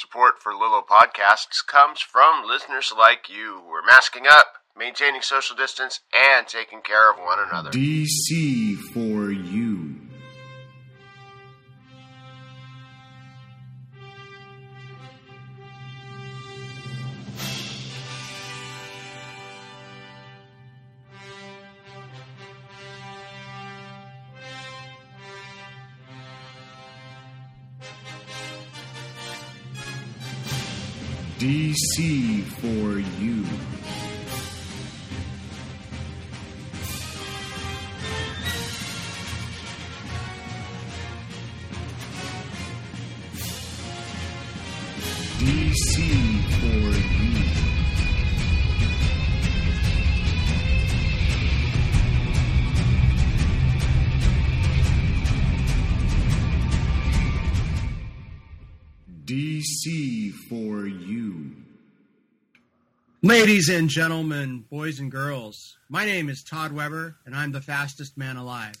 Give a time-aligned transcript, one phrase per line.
[0.00, 5.54] Support for Lilo Podcasts comes from listeners like you who are masking up, maintaining social
[5.54, 7.70] distance, and taking care of one another.
[7.70, 9.09] DC4.
[31.80, 33.79] DC for you.
[63.30, 68.18] Ladies and gentlemen, boys and girls, my name is Todd Weber, and I'm the fastest
[68.18, 68.74] man alive.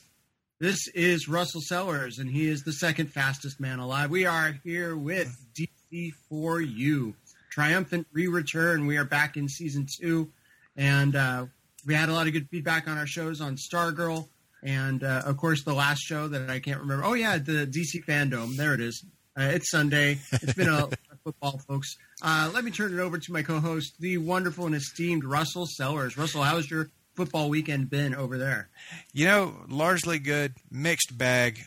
[0.58, 4.10] This is Russell Sellers, and he is the second fastest man alive.
[4.10, 7.14] We are here with DC for you.
[7.52, 8.86] Triumphant re return.
[8.86, 10.32] We are back in season two,
[10.76, 11.46] and uh,
[11.86, 14.28] we had a lot of good feedback on our shows on Stargirl,
[14.64, 17.04] and uh, of course, the last show that I can't remember.
[17.04, 18.56] Oh, yeah, the DC Fandom.
[18.56, 19.04] There it is.
[19.38, 20.18] Uh, it's Sunday.
[20.32, 20.88] It's been a
[21.24, 21.96] football, folks.
[22.22, 26.16] Uh, let me turn it over to my co-host, the wonderful and esteemed Russell Sellers.
[26.16, 28.68] Russell, how's your football weekend been over there?
[29.12, 31.60] You know, largely good, mixed bag.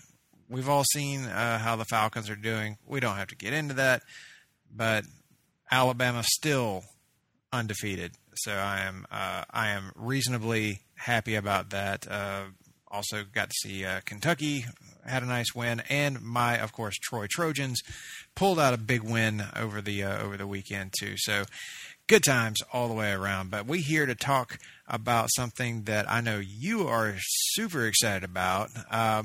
[0.49, 2.77] We've all seen uh, how the Falcons are doing.
[2.85, 4.03] We don't have to get into that,
[4.71, 5.05] but
[5.71, 6.83] Alabama still
[7.51, 8.13] undefeated.
[8.35, 12.07] So I am uh, I am reasonably happy about that.
[12.93, 14.65] Also got to see uh, Kentucky
[15.03, 17.81] had a nice win, and my of course Troy Trojans
[18.35, 21.15] pulled out a big win over the uh, over the weekend too.
[21.17, 21.45] So
[22.07, 23.49] good times all the way around.
[23.49, 28.69] But we here to talk about something that I know you are super excited about.
[28.89, 29.23] Uh,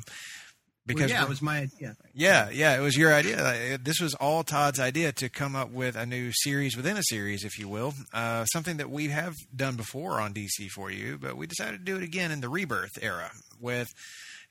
[0.88, 1.96] because well, yeah, it was my idea.
[2.14, 3.78] Yeah, yeah, it was your idea.
[3.80, 7.44] This was all Todd's idea to come up with a new series within a series,
[7.44, 7.94] if you will.
[8.12, 11.84] Uh, something that we have done before on DC for you, but we decided to
[11.84, 13.88] do it again in the Rebirth era with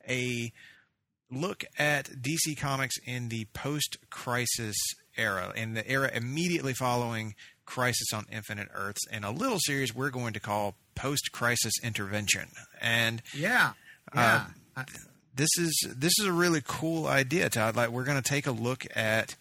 [0.08, 0.54] a
[1.30, 4.78] look at DC Comics in the post Crisis
[5.18, 7.34] era, in the era immediately following
[7.66, 12.50] Crisis on Infinite Earths, and a little series we're going to call Post Crisis Intervention.
[12.80, 13.74] And yeah,
[14.14, 14.46] yeah.
[14.76, 14.84] Uh,
[15.38, 17.76] this is this is a really cool idea, Todd.
[17.76, 19.36] Like we're going to take a look at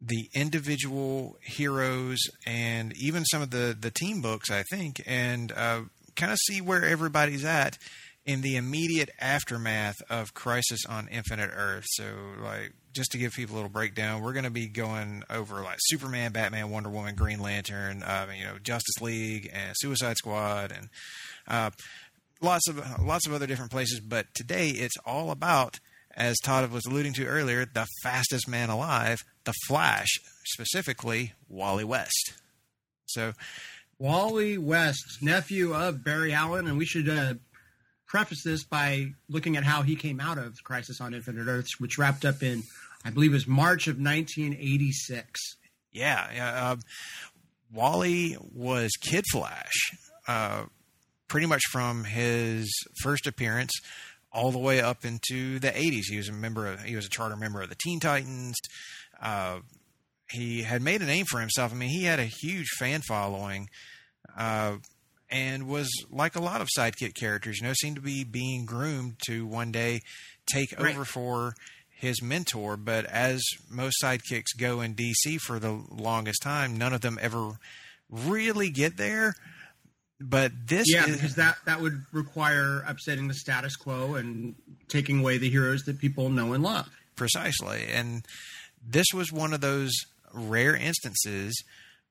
[0.00, 5.82] the individual heroes and even some of the the team books, I think, and uh,
[6.16, 7.78] kind of see where everybody's at
[8.26, 11.86] in the immediate aftermath of Crisis on Infinite Earth.
[11.88, 12.04] So,
[12.42, 15.78] like, just to give people a little breakdown, we're going to be going over like
[15.80, 20.88] Superman, Batman, Wonder Woman, Green Lantern, uh, you know, Justice League, and Suicide Squad, and
[21.48, 21.70] uh,
[22.40, 24.00] lots of lots of other different places.
[24.00, 25.78] But today, it's all about,
[26.14, 30.08] as Todd was alluding to earlier, the fastest man alive, the Flash,
[30.44, 32.34] specifically Wally West.
[33.06, 33.32] So.
[33.98, 37.34] Wally West, nephew of Barry Allen, and we should uh,
[38.06, 41.98] preface this by looking at how he came out of Crisis on Infinite Earths, which
[41.98, 42.62] wrapped up in,
[43.04, 45.38] I believe, it was March of 1986.
[45.92, 46.70] Yeah, yeah.
[46.70, 46.76] Uh,
[47.72, 49.92] Wally was Kid Flash,
[50.26, 50.64] uh,
[51.30, 52.70] pretty much from his
[53.02, 53.72] first appearance
[54.32, 56.02] all the way up into the 80s.
[56.10, 56.66] He was a member.
[56.66, 58.56] Of, he was a charter member of the Teen Titans.
[59.22, 59.60] Uh,
[60.30, 61.72] he had made a name for himself.
[61.72, 63.70] I mean, he had a huge fan following.
[64.36, 64.76] Uh,
[65.30, 69.14] and was like a lot of sidekick characters, you know, seemed to be being groomed
[69.26, 70.00] to one day
[70.52, 70.92] take right.
[70.92, 71.54] over for
[71.88, 72.76] his mentor.
[72.76, 77.52] But as most sidekicks go in DC for the longest time, none of them ever
[78.10, 79.34] really get there.
[80.20, 84.54] But this, yeah, is, because that that would require upsetting the status quo and
[84.88, 86.88] taking away the heroes that people know and love.
[87.16, 88.26] Precisely, and
[88.86, 89.92] this was one of those
[90.32, 91.62] rare instances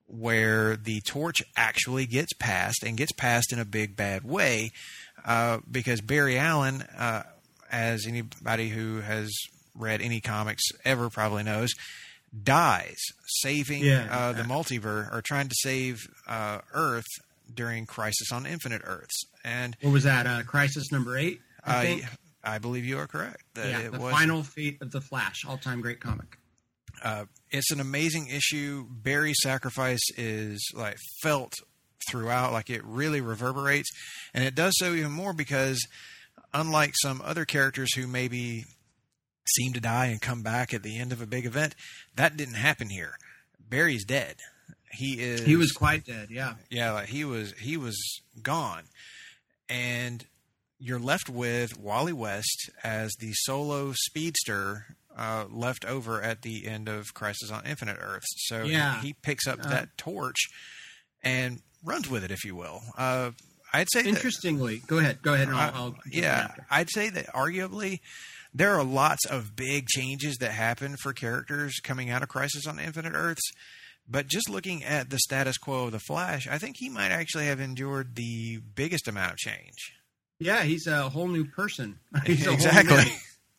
[0.07, 4.71] where the torch actually gets passed and gets passed in a big bad way
[5.25, 7.23] uh, because Barry Allen, uh,
[7.71, 9.31] as anybody who has
[9.75, 11.69] read any comics ever probably knows,
[12.43, 14.07] dies saving yeah.
[14.09, 17.05] uh, the multiverse or trying to save uh, Earth
[17.53, 19.23] during Crisis on Infinite Earths.
[19.43, 20.27] And what was that?
[20.27, 21.39] Uh, crisis number eight.
[21.65, 22.01] I,
[22.43, 23.43] I, believe you are correct.
[23.55, 26.37] yeah, the was, final fate of the Flash, all-time great comic.
[27.03, 28.85] Uh, it's an amazing issue.
[28.89, 31.53] Barry's sacrifice is like felt
[32.09, 33.89] throughout, like it really reverberates,
[34.33, 35.85] and it does so even more because,
[36.53, 38.65] unlike some other characters who maybe
[39.55, 41.75] seem to die and come back at the end of a big event,
[42.15, 43.13] that didn't happen here.
[43.59, 44.35] Barry's dead.
[44.91, 45.41] He is.
[45.41, 46.29] He was quite dead.
[46.31, 46.55] Yeah.
[46.69, 47.95] Yeah, like he was he was
[48.41, 48.83] gone.
[49.69, 50.25] And
[50.79, 54.85] you're left with Wally West as the solo speedster
[55.17, 58.27] uh, left over at the end of Crisis on Infinite Earths.
[58.47, 58.99] So Yeah.
[59.01, 60.47] he, he picks up Uh, that torch
[61.21, 62.81] and runs with it, if you will.
[62.97, 63.31] Uh,
[63.73, 65.21] I'd say that, Interestingly, go ahead.
[65.21, 65.49] Go ahead.
[65.49, 67.99] And I'll, uh, I'll yeah, I'd say that arguably
[68.53, 72.79] there are lots of big changes that happen for characters coming out of Crisis on
[72.79, 73.43] Infinite Earths.
[74.09, 77.45] But just looking at the status quo of the Flash, I think he might actually
[77.45, 79.93] have endured the biggest amount of change.
[80.39, 81.99] Yeah, he's a whole new person.
[82.25, 82.95] He's exactly.
[82.95, 83.11] new-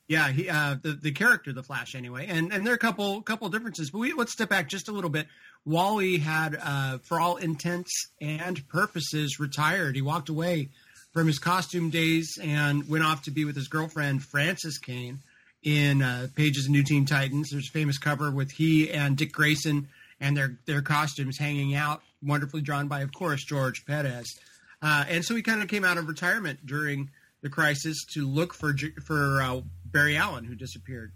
[0.08, 3.22] yeah, he uh, the the character, the Flash, anyway, and and there are a couple
[3.22, 3.90] couple differences.
[3.90, 5.28] But we let's step back just a little bit.
[5.64, 9.94] Wally had, uh, for all intents and purposes, retired.
[9.94, 10.70] He walked away
[11.12, 15.20] from his costume days and went off to be with his girlfriend Frances Kane
[15.62, 17.50] in uh, Pages of New Teen Titans.
[17.50, 19.88] There's a famous cover with he and Dick Grayson
[20.20, 24.38] and their their costumes hanging out, wonderfully drawn by, of course, George Perez.
[24.82, 27.10] Uh, and so he kind of came out of retirement during
[27.42, 28.74] the crisis to look for
[29.04, 31.12] for uh, Barry Allen, who disappeared.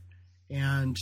[0.51, 0.97] And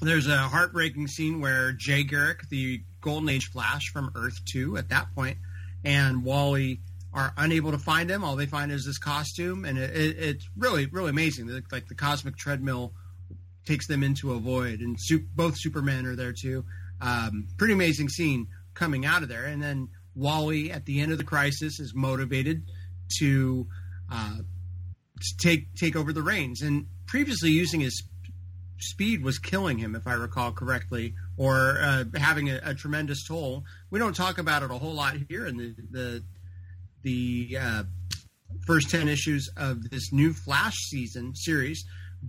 [0.00, 4.88] there's a heartbreaking scene where Jay Garrick, the Golden Age Flash from Earth Two, at
[4.90, 5.38] that point,
[5.84, 6.80] and Wally
[7.12, 8.22] are unable to find him.
[8.22, 11.48] All they find is this costume, and it, it, it's really really amazing.
[11.72, 12.92] Like the cosmic treadmill
[13.66, 16.64] takes them into a void, and su- both Superman are there too.
[17.00, 21.18] Um, pretty amazing scene coming out of there, and then Wally at the end of
[21.18, 22.62] the crisis is motivated
[23.18, 23.66] to
[24.10, 24.38] uh,
[25.20, 28.02] to take take over the reins, and previously using his
[28.78, 33.64] speed was killing him, if I recall correctly, or uh, having a, a tremendous toll.
[33.90, 36.24] We don't talk about it a whole lot here in the the
[37.02, 37.82] the uh,
[38.66, 41.84] first ten issues of this new Flash season series,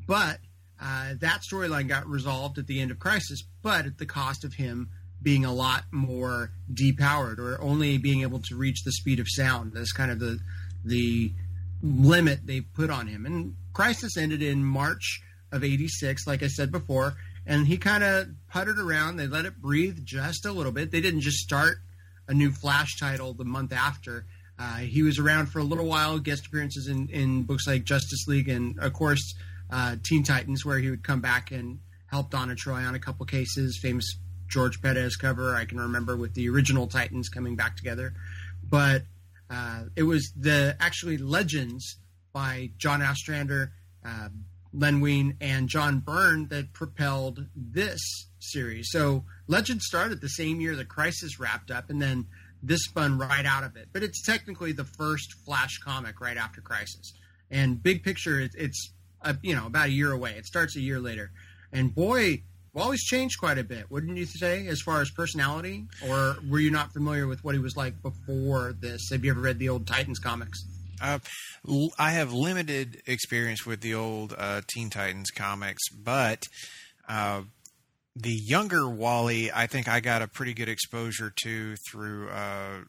[0.07, 0.39] but
[0.81, 4.53] uh, that storyline got resolved at the end of Crisis, but at the cost of
[4.53, 4.89] him
[5.21, 9.73] being a lot more depowered or only being able to reach the speed of sound.
[9.73, 10.39] That's kind of the
[10.85, 11.31] the
[11.81, 13.25] limit they put on him.
[13.25, 15.21] And Crisis ended in March
[15.51, 17.15] of 86, like I said before,
[17.45, 19.17] and he kind of puttered around.
[19.17, 20.91] They let it breathe just a little bit.
[20.91, 21.77] They didn't just start
[22.27, 24.25] a new Flash title the month after.
[24.59, 28.27] Uh, he was around for a little while, guest appearances in, in books like Justice
[28.27, 29.35] League and, of course,
[29.69, 33.25] uh, Teen Titans, where he would come back and help Donna Troy on a couple
[33.25, 33.79] cases.
[33.81, 34.17] Famous
[34.47, 38.13] George Perez cover I can remember with the original Titans coming back together.
[38.63, 39.03] But
[39.49, 41.97] uh, it was the actually Legends
[42.33, 43.73] by John Ostrander,
[44.05, 44.29] uh,
[44.73, 47.99] Len Wein, and John Byrne that propelled this
[48.39, 48.89] series.
[48.91, 52.27] So Legends started the same year the Crisis wrapped up, and then
[52.61, 53.89] this spun right out of it.
[53.91, 57.13] But it's technically the first Flash comic right after Crisis.
[57.49, 58.93] And big picture, it's
[59.41, 60.31] you know about a year away.
[60.37, 61.31] It starts a year later,
[61.71, 62.43] and boy,
[62.73, 65.87] Wally's changed quite a bit, wouldn't you say, as far as personality?
[66.07, 69.09] Or were you not familiar with what he was like before this?
[69.11, 70.63] Have you ever read the old Titans comics?
[71.01, 71.19] Uh,
[71.97, 76.43] I have limited experience with the old uh, Teen Titans comics, but
[77.07, 77.41] uh,
[78.15, 82.81] the younger Wally, I think I got a pretty good exposure to through uh,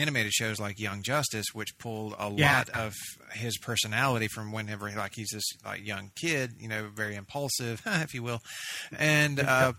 [0.00, 2.58] animated shows like Young Justice, which pulled a Yeah.
[2.58, 2.94] lot of
[3.32, 8.14] his personality from whenever, like he's this like young kid, you know, very impulsive, if
[8.14, 8.40] you will,
[8.98, 9.72] and uh,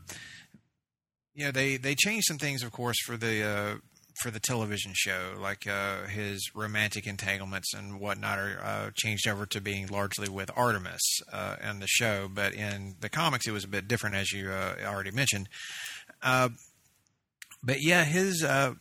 [1.33, 3.75] you know they they changed some things, of course, for the uh,
[4.21, 9.45] for the television show, like uh, his romantic entanglements and whatnot, are uh, changed over
[9.47, 11.01] to being largely with Artemis
[11.31, 12.28] uh, in the show.
[12.31, 15.47] But in the comics, it was a bit different, as you uh, already mentioned.
[16.21, 16.49] Uh,
[17.63, 18.73] but yeah, his uh,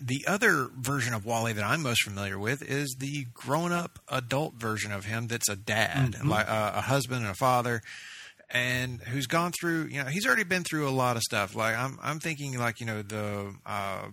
[0.00, 4.92] the other version of Wally that I'm most familiar with is the grown-up adult version
[4.92, 5.26] of him.
[5.26, 7.82] That's a dad, like uh, a husband and a father
[8.52, 11.56] and who's gone through you know he's already been through a lot of stuff.
[11.56, 14.08] Like i'm i'm thinking like you know the uh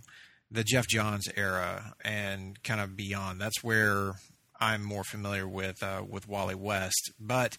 [0.51, 3.39] the Geoff Johns era and kind of beyond.
[3.39, 4.13] That's where
[4.59, 7.11] I'm more familiar with uh with Wally West.
[7.19, 7.57] But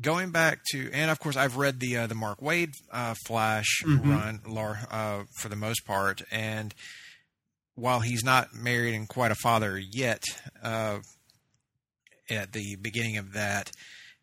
[0.00, 3.82] going back to and of course I've read the uh, the Mark Waid uh Flash
[3.84, 4.40] run
[4.90, 6.74] uh for the most part and
[7.74, 10.22] while he's not married and quite a father yet
[10.62, 10.98] uh
[12.30, 13.70] at the beginning of that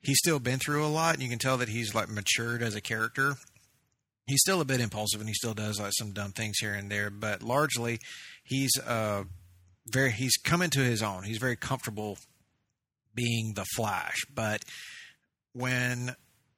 [0.01, 1.13] he's still been through a lot.
[1.15, 3.35] And you can tell that he's like matured as a character.
[4.25, 6.89] He's still a bit impulsive and he still does like some dumb things here and
[6.89, 7.99] there but largely
[8.43, 9.23] he's uh
[9.87, 11.23] very he's come into his own.
[11.23, 12.17] He's very comfortable
[13.13, 14.15] being the flash.
[14.33, 14.63] But
[15.53, 16.15] when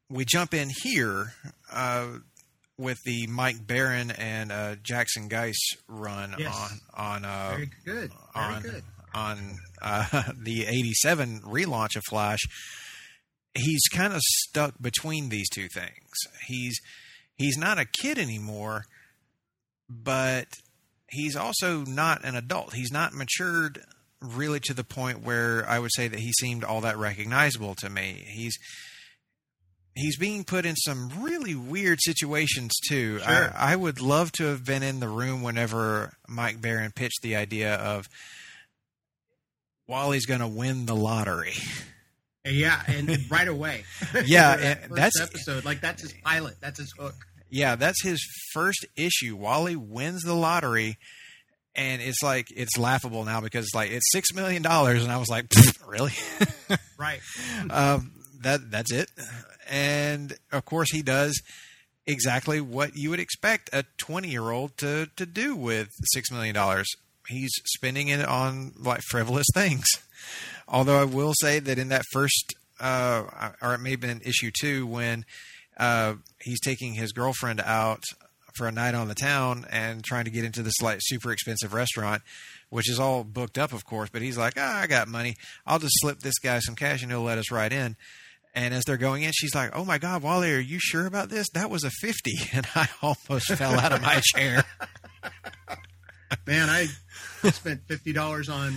[0.09, 1.33] we jump in here
[1.71, 2.07] uh
[2.77, 6.79] with the Mike Baron and uh, Jackson Guice run Yes.
[6.95, 8.11] on on uh, Very good.
[8.33, 8.83] Very on good.
[9.13, 9.39] on
[9.81, 12.39] uh, the 87 relaunch of Flash,
[13.53, 16.09] he's kind of stuck between these two things.
[16.47, 16.79] He's
[17.35, 18.85] he's not a kid anymore,
[19.89, 20.47] but
[21.09, 22.73] he's also not an adult.
[22.73, 23.81] He's not matured
[24.21, 27.89] really to the point where I would say that he seemed all that recognizable to
[27.89, 28.23] me.
[28.27, 28.57] He's
[29.95, 33.19] he's being put in some really weird situations too.
[33.19, 33.53] Sure.
[33.55, 37.35] I, I would love to have been in the room whenever Mike Baron pitched the
[37.35, 38.07] idea of
[39.87, 41.53] Wally's going to win the lottery.
[42.45, 43.85] Yeah, and right away.
[44.25, 45.65] Yeah, That and that's- episode.
[45.65, 46.55] Like that's his pilot.
[46.61, 47.15] That's his hook.
[47.49, 48.19] Yeah, that's his
[48.53, 49.35] first issue.
[49.35, 50.97] Wally wins the lottery,
[51.75, 55.29] and it's like it's laughable now because like it's six million dollars, and I was
[55.29, 55.45] like,
[55.87, 56.13] really?
[56.97, 57.19] Right.
[57.69, 59.11] um, that that's it.
[59.69, 61.41] And of course, he does
[62.05, 66.87] exactly what you would expect a twenty-year-old to to do with six million dollars.
[67.27, 69.85] He's spending it on like frivolous things.
[70.67, 74.21] Although I will say that in that first, uh, or it may have been an
[74.25, 75.25] issue two, when
[75.77, 78.03] uh, he's taking his girlfriend out
[78.53, 81.73] for a night on the town and trying to get into this like super expensive
[81.73, 82.21] restaurant,
[82.69, 84.09] which is all booked up, of course.
[84.09, 85.35] But he's like, ah, I got money.
[85.65, 87.95] I'll just slip this guy some cash and he'll let us right in.
[88.55, 91.29] And as they're going in, she's like, "Oh my God, Wally, are you sure about
[91.29, 91.49] this?
[91.53, 92.31] That was a 50.
[92.53, 94.63] And I almost fell out of my chair.
[96.47, 96.87] Man, I
[97.49, 98.73] spent fifty dollars on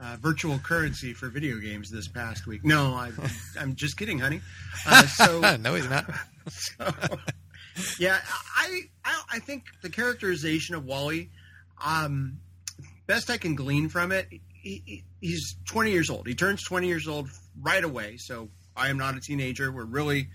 [0.00, 2.64] uh, virtual currency for video games this past week.
[2.64, 3.10] No, I,
[3.58, 4.40] I'm just kidding, honey.
[4.86, 6.10] Uh, so, no, he's not.
[6.48, 6.90] so,
[7.98, 8.18] yeah,
[8.56, 11.30] I, I I think the characterization of Wally,
[11.84, 12.38] um,
[13.06, 16.26] best I can glean from it, he, he- he's 20 years old.
[16.26, 17.28] He turns 20 years old
[17.60, 18.16] right away.
[18.18, 18.48] So
[18.80, 19.70] I am not a teenager.
[19.70, 20.28] We're really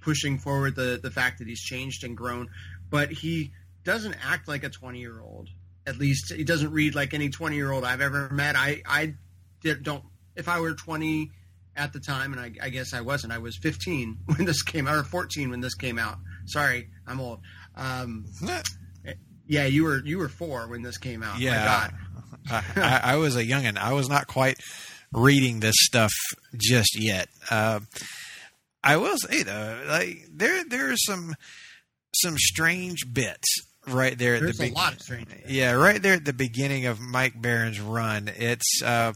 [0.00, 2.48] pushing forward the the fact that he's changed and grown,
[2.90, 3.52] but he
[3.84, 5.48] doesn't act like a 20 year old.
[5.86, 8.56] At least he doesn't read like any 20 year old I've ever met.
[8.56, 9.14] I I
[9.82, 10.02] don't.
[10.36, 11.30] If I were 20
[11.76, 13.32] at the time, and I, I guess I wasn't.
[13.32, 16.18] I was 15 when this came out, or 14 when this came out.
[16.46, 17.40] Sorry, I'm old.
[17.76, 18.24] Um,
[19.46, 21.34] yeah, you were you were four when this came out.
[21.34, 21.64] My Yeah.
[21.64, 21.94] God.
[22.50, 23.76] I, I, I was a youngin.
[23.78, 24.58] I was not quite
[25.14, 26.12] reading this stuff
[26.56, 27.28] just yet.
[27.50, 27.80] Uh,
[28.82, 31.34] I will say though, like there there are some
[32.14, 33.48] some strange bits
[33.86, 35.28] right there at There's the a lot of strange.
[35.48, 38.30] Yeah, right there at the beginning of Mike Baron's run.
[38.36, 39.14] It's uh,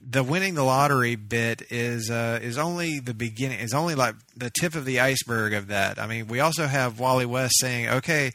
[0.00, 3.60] the winning the lottery bit is uh, is only the beginning.
[3.60, 5.98] Is only like the tip of the iceberg of that.
[5.98, 8.32] I mean, we also have Wally West saying, "Okay,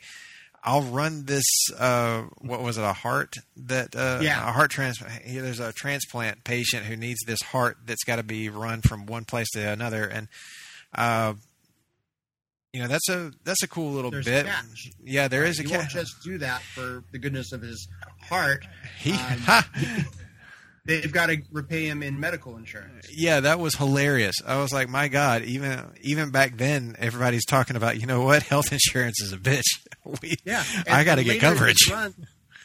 [0.67, 1.45] I'll run this.
[1.77, 2.83] Uh, what was it?
[2.83, 3.95] A heart that?
[3.95, 4.47] Uh, Yeah.
[4.49, 5.23] a heart transplant.
[5.25, 9.23] There's a transplant patient who needs this heart that's got to be run from one
[9.23, 10.27] place to another, and
[10.93, 11.33] uh,
[12.73, 14.45] you know that's a that's a cool little There's bit.
[15.03, 15.79] Yeah, there is a He catch.
[15.79, 17.87] won't just do that for the goodness of his
[18.23, 18.65] heart.
[18.99, 19.43] He, Um,
[20.87, 23.07] They've got to repay him in medical insurance.
[23.15, 24.35] yeah, that was hilarious.
[24.45, 28.41] I was like, my God, even even back then, everybody's talking about, you know what,
[28.53, 29.63] health insurance is a bitch.
[30.21, 31.91] We, Yeah, I got to get later in coverage.
[31.91, 32.15] run-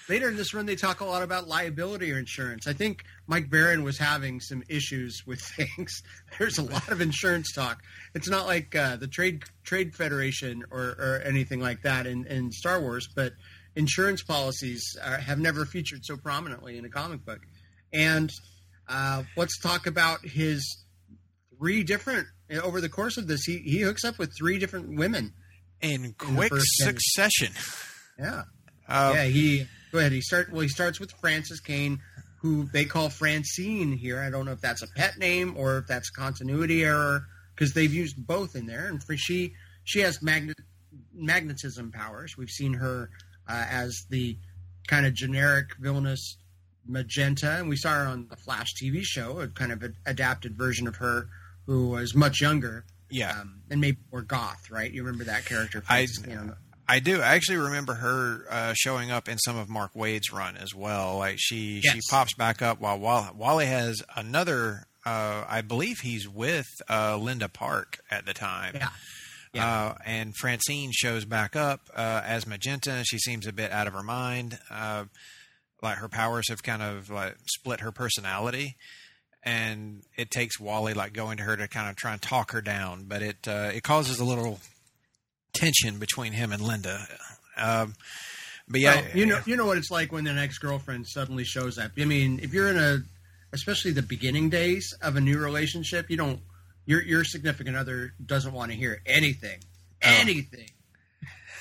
[0.08, 2.68] later in this run, they talk a lot about liability or insurance.
[2.68, 6.02] I think Mike Baron was having some issues with things.
[6.38, 7.82] There's a lot of insurance talk.
[8.14, 12.52] It's not like uh, the trade trade federation or, or anything like that in, in
[12.52, 13.32] Star Wars, but
[13.74, 17.40] insurance policies are, have never featured so prominently in a comic book.
[17.92, 18.30] And
[18.88, 20.84] uh, let's talk about his
[21.58, 22.26] three different
[22.62, 23.44] over the course of this.
[23.44, 25.32] He he hooks up with three different women.
[25.80, 27.52] In quick ten- succession.
[28.18, 28.42] Yeah.
[28.88, 30.12] Uh, yeah, he go ahead.
[30.12, 30.61] He start well.
[30.61, 32.00] He starts with Frances Kane,
[32.40, 34.20] who they call Francine here.
[34.20, 37.72] I don't know if that's a pet name or if that's a continuity error because
[37.72, 38.87] they've used both in there.
[38.87, 40.56] And for she, she has magnet
[41.14, 42.37] magnetism powers.
[42.37, 43.11] We've seen her
[43.49, 44.38] uh, as the
[44.88, 46.37] kind of generic villainous
[46.86, 50.56] Magenta, and we saw her on the Flash TV show, a kind of a, adapted
[50.56, 51.28] version of her
[51.66, 54.70] who was much younger Yeah, um, and maybe more goth.
[54.70, 54.90] Right?
[54.90, 55.82] You remember that character?
[55.88, 56.52] I- Frances Kane?
[56.88, 57.22] I do.
[57.22, 61.16] I actually remember her uh, showing up in some of Mark Waid's run as well.
[61.16, 64.86] Like she she pops back up while Wally, Wally has another.
[65.06, 68.74] Uh, I believe he's with uh, Linda Park at the time.
[68.74, 68.88] Yeah.
[69.54, 69.66] Yeah.
[69.66, 73.02] Uh, and Francine shows back up uh, as Magenta.
[73.04, 74.58] She seems a bit out of her mind.
[74.70, 75.04] Uh,
[75.82, 78.76] like her powers have kind of like split her personality,
[79.42, 82.62] and it takes Wally like going to her to kind of try and talk her
[82.62, 83.04] down.
[83.08, 84.60] But it uh, it causes a little
[85.52, 87.06] tension between him and Linda.
[87.56, 87.94] Um,
[88.68, 91.44] but yeah, Well, you know, you know what it's like when an ex girlfriend suddenly
[91.44, 91.92] shows up.
[91.98, 92.98] I mean, if you're in a,
[93.52, 96.40] especially the beginning days of a new relationship, you don't,
[96.86, 99.58] your your significant other doesn't want to hear anything,
[100.00, 100.68] anything.
[100.70, 100.81] Oh,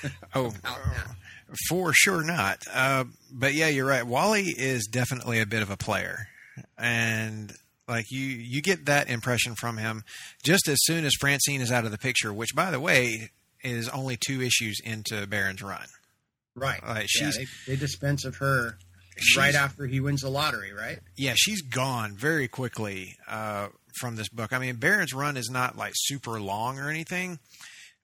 [0.34, 1.06] about that.
[1.68, 2.62] for sure not.
[2.72, 4.06] Uh, but yeah, you're right.
[4.06, 6.28] Wally is definitely a bit of a player,
[6.78, 7.52] and
[7.88, 10.04] like you, you get that impression from him
[10.44, 12.32] just as soon as Francine is out of the picture.
[12.32, 13.30] Which, by the way,
[13.62, 15.86] is only two issues into Baron's run.
[16.54, 16.86] Right.
[16.86, 18.76] Like, yeah, they, they dispense of her
[19.16, 20.98] She's- right after he wins the lottery, right?
[21.16, 23.68] Yeah, she's gone very quickly uh,
[24.00, 24.52] from this book.
[24.52, 27.38] I mean, Baron's run is not like super long or anything.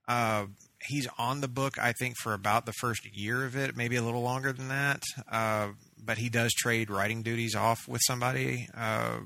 [0.06, 0.46] Uh,
[0.86, 4.02] he's on the book, I think, for about the first year of it, maybe a
[4.02, 5.02] little longer than that.
[5.30, 5.68] Uh,
[6.02, 9.18] but he does trade writing duties off with somebody uh,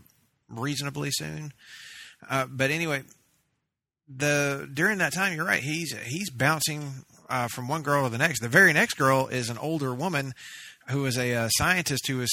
[0.49, 1.53] reasonably soon.
[2.29, 3.03] Uh, but anyway,
[4.09, 5.63] the during that time, you're right.
[5.63, 8.41] He's he's bouncing uh, from one girl to the next.
[8.41, 10.33] The very next girl is an older woman
[10.89, 12.31] who is a, uh scientist who was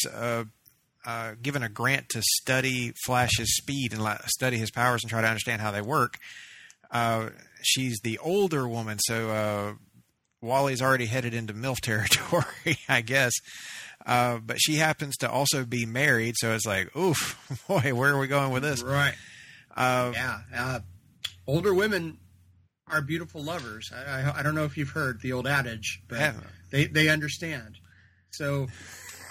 [1.05, 5.27] uh, given a grant to study Flash's speed and study his powers and try to
[5.27, 6.17] understand how they work.
[6.91, 7.29] Uh,
[7.61, 9.73] she's the older woman, so uh,
[10.41, 13.33] Wally's already headed into MILF territory, I guess.
[14.05, 17.37] Uh, but she happens to also be married, so it's like, oof,
[17.67, 18.81] boy, where are we going with this?
[18.81, 19.13] Right.
[19.75, 20.39] Uh, Yeah.
[20.55, 20.79] Uh,
[21.47, 22.17] older women
[22.87, 23.91] are beautiful lovers.
[23.93, 26.33] I, I, I don't know if you've heard the old adage, but Yeah.
[26.71, 27.75] they, they understand.
[28.31, 28.67] So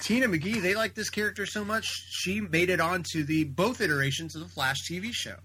[0.02, 4.36] Tina McGee, they like this character so much, she made it onto the both iterations
[4.36, 5.36] of the Flash TV show.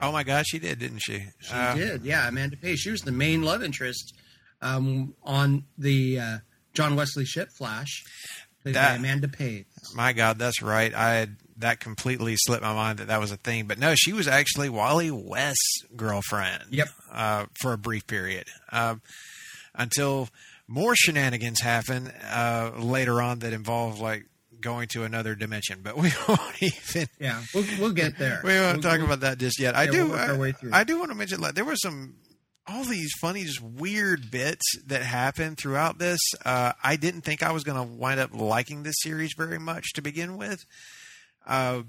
[0.00, 1.24] Oh my gosh, she did, didn't she?
[1.40, 2.28] She Uh, did, yeah.
[2.28, 2.78] Amanda Pays.
[2.80, 4.14] She was the main love interest
[4.62, 6.38] um, on the uh,
[6.74, 8.04] John Wesley Shipp Flash,
[8.62, 9.64] played by That- Amanda Pays.
[9.94, 10.94] My God, that's right.
[10.94, 13.66] I had, that completely slipped my mind that that was a thing.
[13.66, 16.62] But no, she was actually Wally West's girlfriend.
[16.70, 16.88] Yep.
[17.10, 19.00] Uh, for a brief period, um,
[19.74, 20.28] until
[20.68, 24.26] more shenanigans happen uh, later on that involve like
[24.60, 25.80] going to another dimension.
[25.82, 27.08] But we won't even.
[27.20, 28.40] Yeah, we'll, we'll get there.
[28.44, 29.76] We won't We'll- talk we'll- about that just yet.
[29.76, 29.98] I Yeah, do.
[30.08, 30.70] we'll work our way through.
[30.72, 32.16] I, I do want to mention like there were some
[32.66, 36.20] all these funny, just weird bits that happened throughout this.
[36.44, 39.94] Uh, I didn't think I was going to wind up liking this series very much
[39.94, 40.60] to begin with.
[41.46, 41.84] Uh,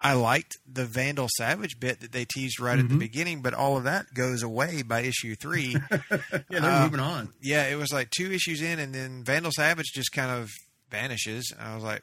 [0.00, 2.98] I liked the Vandal Savage bit that they teased right at the Mhm.
[2.98, 5.76] beginning, but all of that goes away by issue three.
[5.90, 7.30] Yeah, they're Uh, moving on.
[7.42, 10.50] yeah, it was like two issues in, and then Vandal Savage just kind of
[10.90, 11.52] vanishes.
[11.58, 12.02] I was like,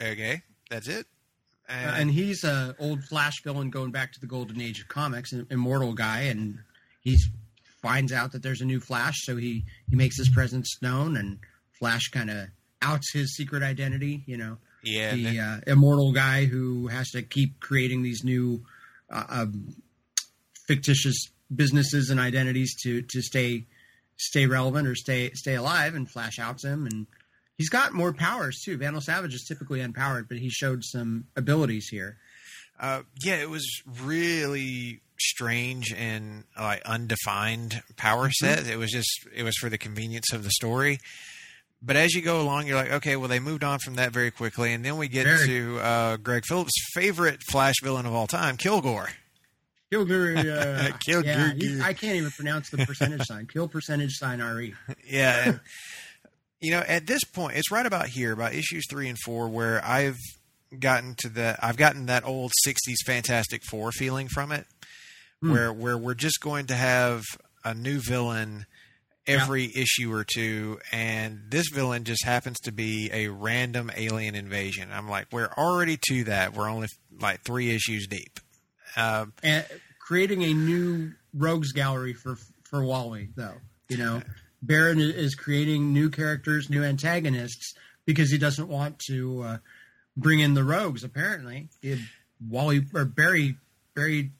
[0.00, 1.06] okay, that's it.
[1.68, 5.32] Uh, and he's a old Flash villain going back to the golden age of comics,
[5.32, 6.58] an immortal guy, and
[7.00, 7.16] he
[7.80, 11.38] finds out that there's a new Flash, so he he makes his presence known, and
[11.78, 12.48] Flash kind of
[12.82, 14.22] outs his secret identity.
[14.26, 18.64] You know, yeah, the uh, immortal guy who has to keep creating these new
[19.10, 19.74] uh, um,
[20.66, 23.66] fictitious businesses and identities to to stay
[24.16, 25.94] stay relevant or stay stay alive.
[25.94, 27.06] And Flash outs him, and
[27.62, 28.76] he's got more powers too.
[28.76, 32.16] Vandal Savage is typically unpowered, but he showed some abilities here.
[32.80, 33.64] Uh, yeah, it was
[34.02, 38.46] really strange and like undefined power Mm-hmm.
[38.46, 38.66] set.
[38.66, 40.98] It was just it was for the convenience of the story.
[41.80, 44.32] But as you go along, you're like, okay, well, they moved on from that very
[44.32, 45.46] quickly, and then we get Very.
[45.46, 49.08] to uh, Greg Phillips' favorite Flash villain of all time, Kilgore.
[49.90, 51.30] Kilgore, uh, Kilgore.
[51.30, 53.46] yeah, he- I can't even pronounce the percentage sign.
[53.46, 54.74] Kill percentage sign re.
[55.06, 55.58] Yeah,
[56.62, 59.84] you know, at this point, it's right about here, about issues three and four, where
[59.84, 60.16] I've
[60.78, 64.64] gotten to the, I've gotten that old '60s Fantastic Four feeling from it,
[65.42, 65.50] Hmm.
[65.50, 67.24] where where we're just going to have
[67.64, 68.64] a new villain
[69.26, 74.88] every issue or two, and this villain just happens to be a random alien invasion.
[74.92, 76.54] I'm like, we're already to that.
[76.54, 76.88] We're only
[77.20, 78.40] like three issues deep.
[78.96, 79.64] Um, And
[80.00, 83.54] creating a new rogues gallery for for Wally, though.
[83.88, 84.22] You know,
[84.62, 87.74] Baron is creating new characters, new antagonists
[88.06, 89.56] because he doesn't want to uh,
[90.16, 91.04] bring in the rogues.
[91.04, 92.00] Apparently, he
[92.48, 93.56] Wally or Barry
[93.94, 94.30] Barry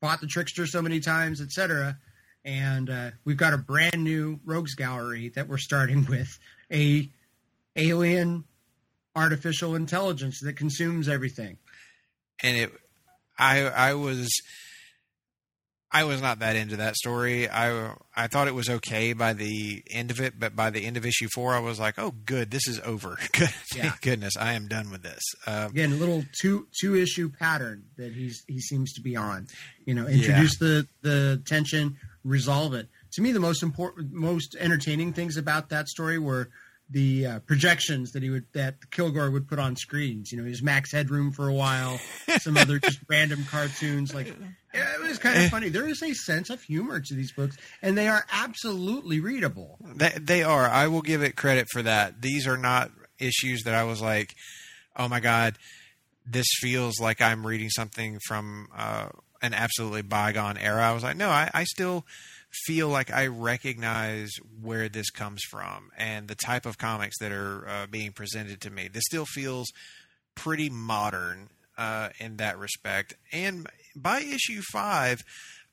[0.00, 1.98] fought the trickster so many times, etc.
[2.44, 6.38] And uh, we've got a brand new rogues gallery that we're starting with
[6.72, 7.08] a
[7.74, 8.44] alien
[9.14, 11.58] artificial intelligence that consumes everything.
[12.42, 12.72] and it
[13.38, 14.28] i i was
[15.92, 17.48] i was not that into that story.
[17.48, 20.96] I i thought it was okay by the end of it but by the end
[20.96, 23.16] of issue four i was like oh good this is over.
[23.32, 23.92] Good Yeah.
[24.02, 25.22] goodness i am done with this.
[25.46, 29.46] Um, again a little two two issue pattern that he's he seems to be on.
[29.84, 32.88] You know introduce the the tension resolve it.
[33.12, 36.50] To me the most important most entertaining things about that story were
[36.90, 40.62] the uh, projections that he would that kilgore would put on screens you know his
[40.62, 41.98] max headroom for a while
[42.38, 44.28] some other just random cartoons like
[44.72, 45.70] it was kind of funny.
[45.70, 49.78] There is a sense of humor to these books and they are absolutely readable.
[49.80, 50.68] They, they are.
[50.68, 52.20] I will give it credit for that.
[52.20, 54.34] These are not issues that i was like
[54.96, 55.56] oh my god
[56.26, 59.08] this feels like i'm reading something from uh,
[59.42, 60.82] an absolutely bygone era.
[60.82, 62.04] I was like no i, I still
[62.64, 67.68] feel like I recognize where this comes from and the type of comics that are
[67.68, 68.88] uh, being presented to me.
[68.88, 69.68] This still feels
[70.34, 73.14] pretty modern uh, in that respect.
[73.32, 75.20] And by issue five,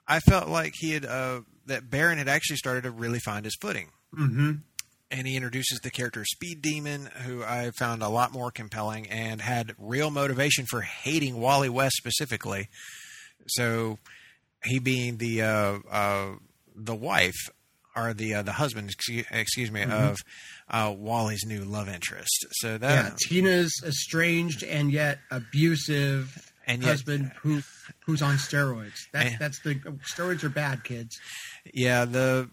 [0.08, 3.56] I felt like he had uh, that Baron had actually started to really find his
[3.62, 3.90] footing.
[4.16, 4.52] Mm-hmm.
[5.10, 9.42] and he introduces the character Speed Demon, who I found a lot more compelling and
[9.42, 12.70] had real motivation for hating Wally West specifically.
[13.48, 13.98] So
[14.64, 16.28] he being the uh, uh,
[16.76, 17.50] the wife
[17.96, 20.18] or the uh, the husband, excuse, excuse me, of
[20.70, 22.46] uh, Wally's new love interest.
[22.54, 27.62] So that Yeah, Tina's estranged and yet abusive And yet- husband who
[28.06, 29.00] who's on steroids.
[29.12, 29.76] That's And- that's the
[30.16, 31.18] steroids are bad, kids.
[31.74, 32.50] Yeah, the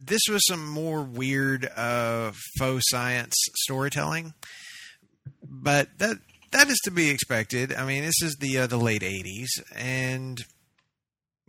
[0.00, 4.34] this was some more weird uh, faux science storytelling,
[5.42, 6.16] but that
[6.50, 7.72] that is to be expected.
[7.72, 10.38] I mean, this is the uh, the late '80s, and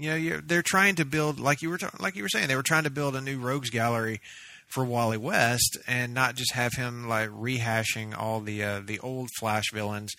[0.04, 2.56] you know they're trying to build like you were ta- like you were saying they
[2.56, 4.20] were trying to build a new rogues gallery
[4.68, 9.30] for Wally West, and not just have him like rehashing all the uh, the old
[9.40, 10.14] Flash villains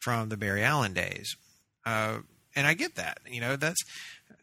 [0.00, 1.36] from the Barry Allen days.
[1.84, 2.18] Uh,
[2.56, 3.80] and I get that, you know, that's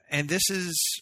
[0.10, 1.02] and this is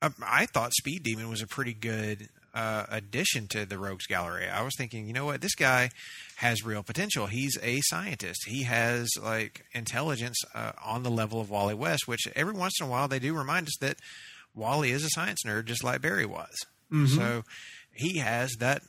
[0.00, 4.48] uh, I thought Speed Demon was a pretty good uh, addition to the Rogues Gallery.
[4.48, 5.90] I was thinking, you know what, this guy
[6.36, 7.26] has real potential.
[7.26, 8.44] He's a scientist.
[8.46, 12.86] He has like intelligence uh, on the level of Wally West, which every once in
[12.86, 13.98] a while they do remind us that
[14.54, 16.54] Wally is a science nerd, just like Barry was.
[17.08, 17.42] So
[17.92, 18.82] he has that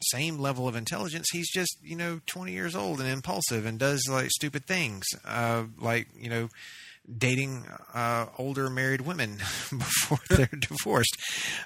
[0.00, 1.26] same level of intelligence.
[1.32, 5.64] He's just you know twenty years old and impulsive and does like stupid things, uh,
[5.80, 6.48] like you know
[7.16, 9.36] dating uh, older married women
[9.70, 11.16] before they're divorced.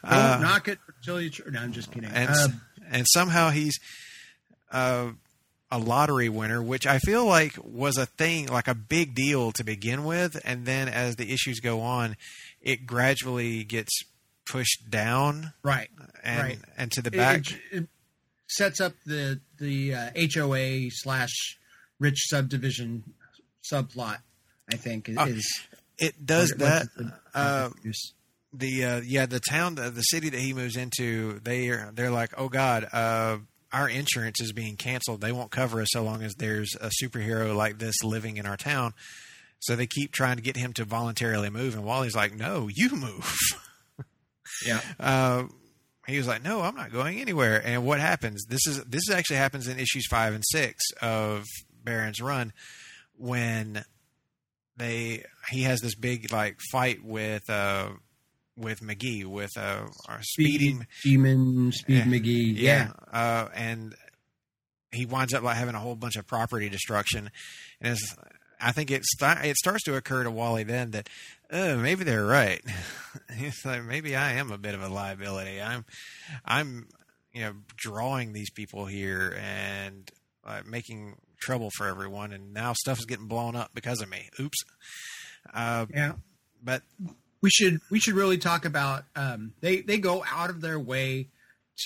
[0.03, 1.31] Don't Uh, knock it until you.
[1.31, 2.11] Tr- no, I'm just kidding.
[2.11, 2.49] and Uh,
[2.91, 3.79] and somehow he's
[4.71, 5.11] uh,
[5.71, 9.65] a lottery winner, which I feel like was a thing, like a big deal to
[9.65, 12.17] begin with, and then as the issues go on,
[12.61, 13.91] it gradually gets
[14.45, 15.89] pushed down right.
[16.23, 16.59] and Right.
[16.77, 17.41] and to the It- back.
[17.51, 17.89] It, it
[18.49, 21.31] sets up the the uh, HOA slash
[21.99, 23.05] rich subdivision
[23.73, 24.19] subplot.
[24.71, 25.17] I think is.
[25.19, 25.61] Oh, is
[25.99, 26.89] It does that.
[27.35, 27.71] Uh,
[28.53, 32.11] the uh, yeah the town the, the city that he moves into they are they're
[32.11, 33.39] like oh god uh,
[33.73, 37.57] our insurance is being canceled they won't cover us so long as there's a superhero
[37.57, 38.93] like this living in our town
[39.61, 42.91] so they keep trying to get him to voluntarily move and Wally's like no you
[42.91, 43.35] move
[44.67, 44.81] yeah.
[45.01, 45.45] uh,
[46.07, 49.37] he was like no I'm not going anywhere and what happens this is this actually
[49.37, 51.47] happens in issues five and six of
[51.85, 52.53] Baron's run
[53.17, 53.85] when
[54.77, 57.91] they he has this big like fight with uh
[58.57, 62.05] with McGee with uh our speeding Demon Speed Yeah.
[62.05, 62.55] McGee.
[62.57, 62.93] Yeah.
[63.13, 63.95] uh and
[64.91, 67.31] he winds up like having a whole bunch of property destruction
[67.81, 68.15] and it's
[68.61, 71.09] I think it sta- it starts to occur to Wally then that
[71.51, 72.61] oh maybe they're right
[73.37, 75.85] he's like maybe I am a bit of a liability I'm
[76.45, 76.89] I'm
[77.33, 80.11] you know drawing these people here and
[80.45, 84.29] uh, making trouble for everyone and now stuff is getting blown up because of me
[84.41, 84.59] oops
[85.55, 86.13] uh, Yeah.
[86.63, 86.83] but
[87.41, 91.29] we should we should really talk about um, they they go out of their way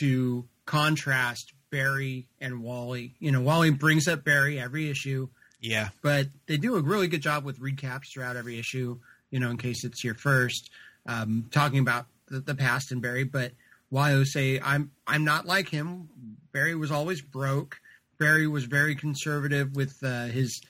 [0.00, 3.14] to contrast Barry and Wally.
[3.18, 5.28] You know, Wally brings up Barry every issue,
[5.60, 8.98] yeah but they do a really good job with recaps throughout every issue.
[9.30, 10.70] You know, in case it's your first,
[11.06, 13.24] um, talking about the, the past and Barry.
[13.24, 13.52] But
[13.90, 16.08] Wally will say, "I'm I'm not like him.
[16.52, 17.78] Barry was always broke.
[18.18, 20.60] Barry was very conservative with uh, his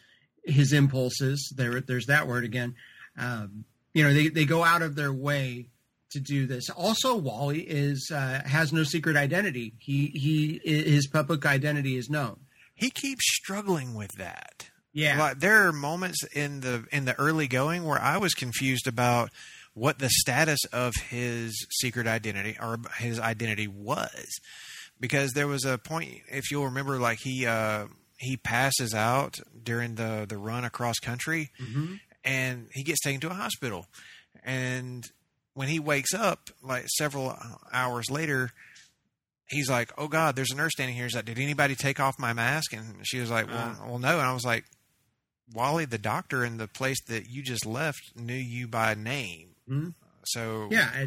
[0.44, 1.52] his impulses.
[1.56, 2.74] There, there's that word again.
[3.18, 5.68] Um, you know, they, they go out of their way
[6.10, 6.70] to do this.
[6.70, 9.74] Also, Wally is uh, has no secret identity.
[9.78, 12.40] He he his public identity is known.
[12.74, 17.48] he keeps struggling with that Yeah, Like, there are moments in the in the early
[17.48, 19.30] going where I was confused about
[19.74, 24.40] what the status of his secret identity or his identity was,
[25.00, 27.86] because there was a point, if you'll remember, like he uh,
[28.18, 31.50] he passes out during the the run across country,
[32.24, 33.86] and he gets taken to a hospital,
[34.44, 35.04] and
[35.54, 37.36] when he wakes up, like several
[37.72, 38.50] hours later.
[39.48, 42.18] He's like, "Oh God, there's a nurse standing here." He's like, "Did anybody take off
[42.18, 44.64] my mask?" And she was like, "Well, well, no." And I was like,
[45.54, 49.50] Wally, the doctor in the place that you just left knew you by name.
[49.68, 49.94] Mhm.
[50.24, 51.06] So yeah.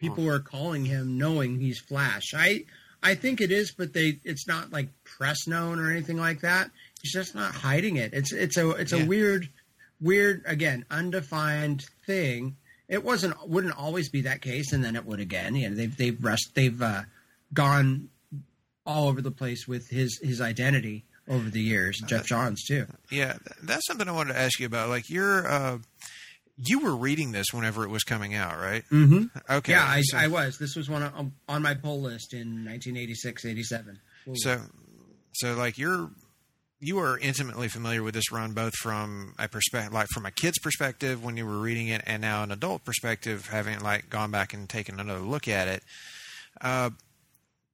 [0.00, 2.34] people are calling him knowing he's Flash.
[2.34, 2.64] I
[3.02, 6.70] I think it is, but they it's not like press known or anything like that.
[7.02, 8.12] He's just not hiding it.
[8.14, 9.02] It's it's a it's Yeah.
[9.02, 9.48] a weird
[10.00, 12.56] weird again undefined thing.
[12.88, 15.54] It wasn't wouldn't always be that case, and then it would again.
[15.56, 17.02] You know, they've they've rushed they've uh,
[17.52, 18.08] gone
[18.84, 22.00] all over the place with his his identity over the years.
[22.06, 22.86] Geoff Johns too.
[23.10, 24.88] yeah, that's something I wanted to ask you about.
[24.88, 25.78] Like you're, uh,
[26.56, 28.82] you were reading this whenever it was coming out, right?
[28.90, 29.38] Mm-hmm.
[29.50, 30.58] Okay, Yeah, I, so, I was.
[30.58, 33.98] This was one on, on my poll list in 1986, 87.
[34.34, 34.60] so
[35.32, 36.10] so like you're
[36.78, 40.58] you are intimately familiar with this run, both from a perspective, like from a kid's
[40.58, 44.52] perspective when you were reading it, and now an adult perspective, having like gone back
[44.52, 45.82] and taken another look at it.
[46.60, 46.90] Uh,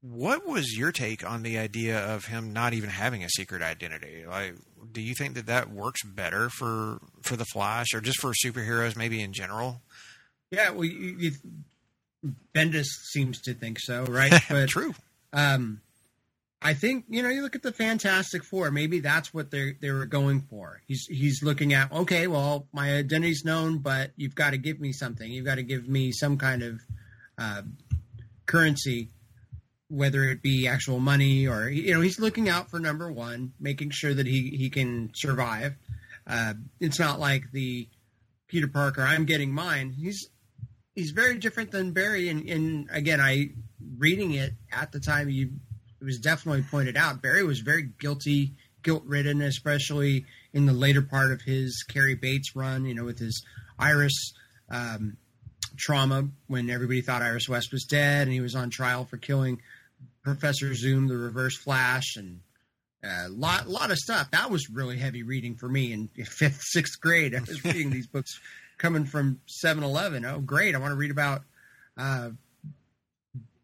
[0.00, 4.24] what was your take on the idea of him not even having a secret identity?
[4.26, 4.54] Like,
[4.90, 8.96] do you think that that works better for for the Flash, or just for superheroes,
[8.96, 9.82] maybe in general?
[10.50, 11.32] Yeah, well, you, you,
[12.54, 14.32] Bendis seems to think so, right?
[14.48, 14.94] But True.
[15.32, 15.80] um,
[16.60, 18.70] I think you know you look at the Fantastic Four.
[18.70, 20.80] Maybe that's what they they were going for.
[20.86, 24.92] He's he's looking at okay, well, my identity's known, but you've got to give me
[24.92, 25.30] something.
[25.30, 26.80] You've got to give me some kind of
[27.38, 27.62] uh,
[28.46, 29.08] currency,
[29.92, 33.90] whether it be actual money or you know he's looking out for number one, making
[33.90, 35.74] sure that he he can survive.
[36.26, 37.86] Uh, it's not like the
[38.48, 39.02] Peter Parker.
[39.02, 39.92] I'm getting mine.
[39.92, 40.28] He's
[40.94, 42.30] he's very different than Barry.
[42.30, 43.50] And, and again, I
[43.98, 45.50] reading it at the time, you
[46.00, 47.22] it was definitely pointed out.
[47.22, 52.56] Barry was very guilty, guilt ridden, especially in the later part of his Cary Bates
[52.56, 52.86] run.
[52.86, 53.44] You know, with his
[53.78, 54.32] Iris
[54.70, 55.18] um,
[55.76, 59.60] trauma when everybody thought Iris West was dead, and he was on trial for killing
[60.22, 62.40] Professor Zoom, the Reverse Flash, and
[63.02, 64.30] a lot, lot of stuff.
[64.30, 67.34] That was really heavy reading for me in fifth, sixth grade.
[67.34, 68.40] I was reading these books
[68.78, 70.24] coming from 7-Eleven.
[70.24, 70.74] Oh, great!
[70.74, 71.42] I want to read about
[71.96, 72.30] uh,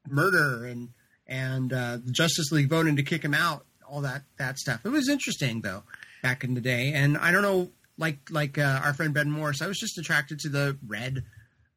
[0.08, 0.90] murder and
[1.26, 3.64] and uh, the Justice League voting to kick him out.
[3.88, 4.84] All that that stuff.
[4.84, 5.82] It was interesting though
[6.22, 9.62] back in the day, and I don't know, like like uh, our friend Ben Morris,
[9.62, 11.24] I was just attracted to the red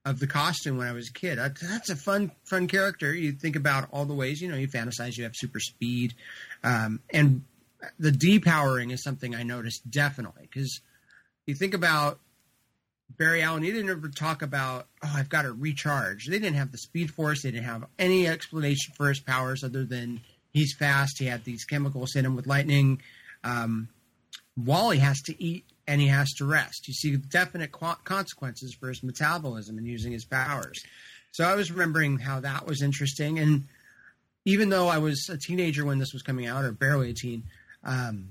[0.06, 1.38] of the costume when I was a kid.
[1.40, 3.14] I, that's a fun fun character.
[3.14, 6.14] You think about all the ways you know you fantasize you have super speed,
[6.64, 7.44] um, and
[8.00, 10.82] the depowering is something I noticed definitely because
[11.46, 12.20] you think about
[13.18, 16.28] Barry Allen, he didn't ever talk about, oh, I've got to recharge.
[16.28, 17.44] They didn't have the Speed Force.
[17.44, 21.20] They didn't have any explanation for his powers other than he's fast.
[21.20, 23.02] He had these chemicals hit him with lightning.
[23.44, 23.90] Um,
[24.56, 26.88] Wally has to eat and he has to rest.
[26.88, 30.82] You see definite qu- consequences for his metabolism and using his powers.
[31.32, 33.39] So I was remembering how that was interesting.
[33.39, 33.65] And
[34.46, 37.44] even though I was a teenager when this was coming out, or barely a teen,
[37.84, 38.28] um,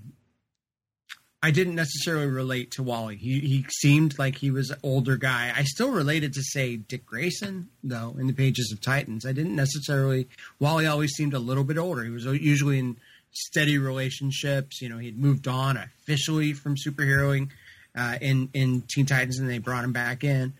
[1.43, 3.17] I didn't necessarily relate to Wally.
[3.17, 5.53] He he seemed like he was an older guy.
[5.57, 9.25] I still related to say Dick Grayson though in the pages of Titans.
[9.25, 10.29] I didn't necessarily.
[10.59, 12.05] Wally always seemed a little bit older.
[12.05, 12.99] He was usually in
[13.33, 14.81] steady relationships.
[14.81, 17.51] You know, he'd moved on officially from superheroing
[17.97, 20.53] uh, in in Teen Titans, and they brought him back in.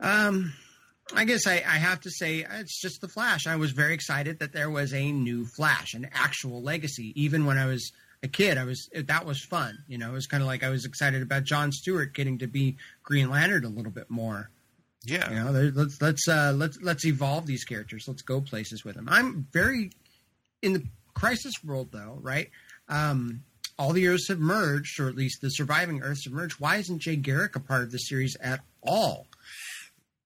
[0.00, 0.52] Um,
[1.14, 3.46] I guess I, I have to say it's just the Flash.
[3.46, 7.12] I was very excited that there was a new Flash, an actual legacy.
[7.16, 9.78] Even when I was a kid, I was that was fun.
[9.88, 12.46] You know, it was kind of like I was excited about John Stewart getting to
[12.46, 14.50] be Green Lantern a little bit more.
[15.04, 15.30] Yeah.
[15.30, 18.04] You know, there- let's let's uh, let's let's evolve these characters.
[18.06, 19.08] Let's go places with them.
[19.10, 19.90] I'm very
[20.62, 20.84] in the
[21.20, 22.50] crisis world though, right?
[22.88, 23.42] Um,
[23.78, 26.60] all the Earths have merged, or at least the surviving Earths have merged.
[26.60, 29.26] Why isn't Jay Garrick a part of the series at all?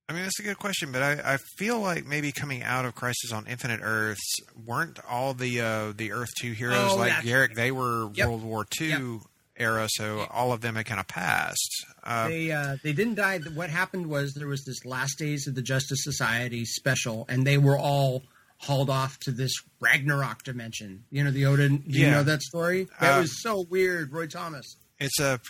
[0.08, 2.94] I mean, that's a good question, but I, I feel like maybe coming out of
[2.94, 4.34] Crisis on Infinite Earths,
[4.66, 7.54] weren't all the uh, the Earth Two heroes Oh, like Garrick?
[7.54, 8.28] They were Yep.
[8.28, 9.22] World War Two
[9.56, 11.86] era, so all of them had kind of passed.
[12.02, 13.38] Uh, they uh, they didn't die.
[13.54, 17.56] What happened was there was this Last Days of the Justice Society special, and they
[17.56, 18.22] were all
[18.64, 21.04] hauled off to this Ragnarok dimension.
[21.10, 21.78] You know the Odin.
[21.88, 22.88] Do you know that story?
[23.00, 24.12] That Uh, was so weird.
[24.12, 24.76] Roy Thomas.
[24.98, 25.40] it's a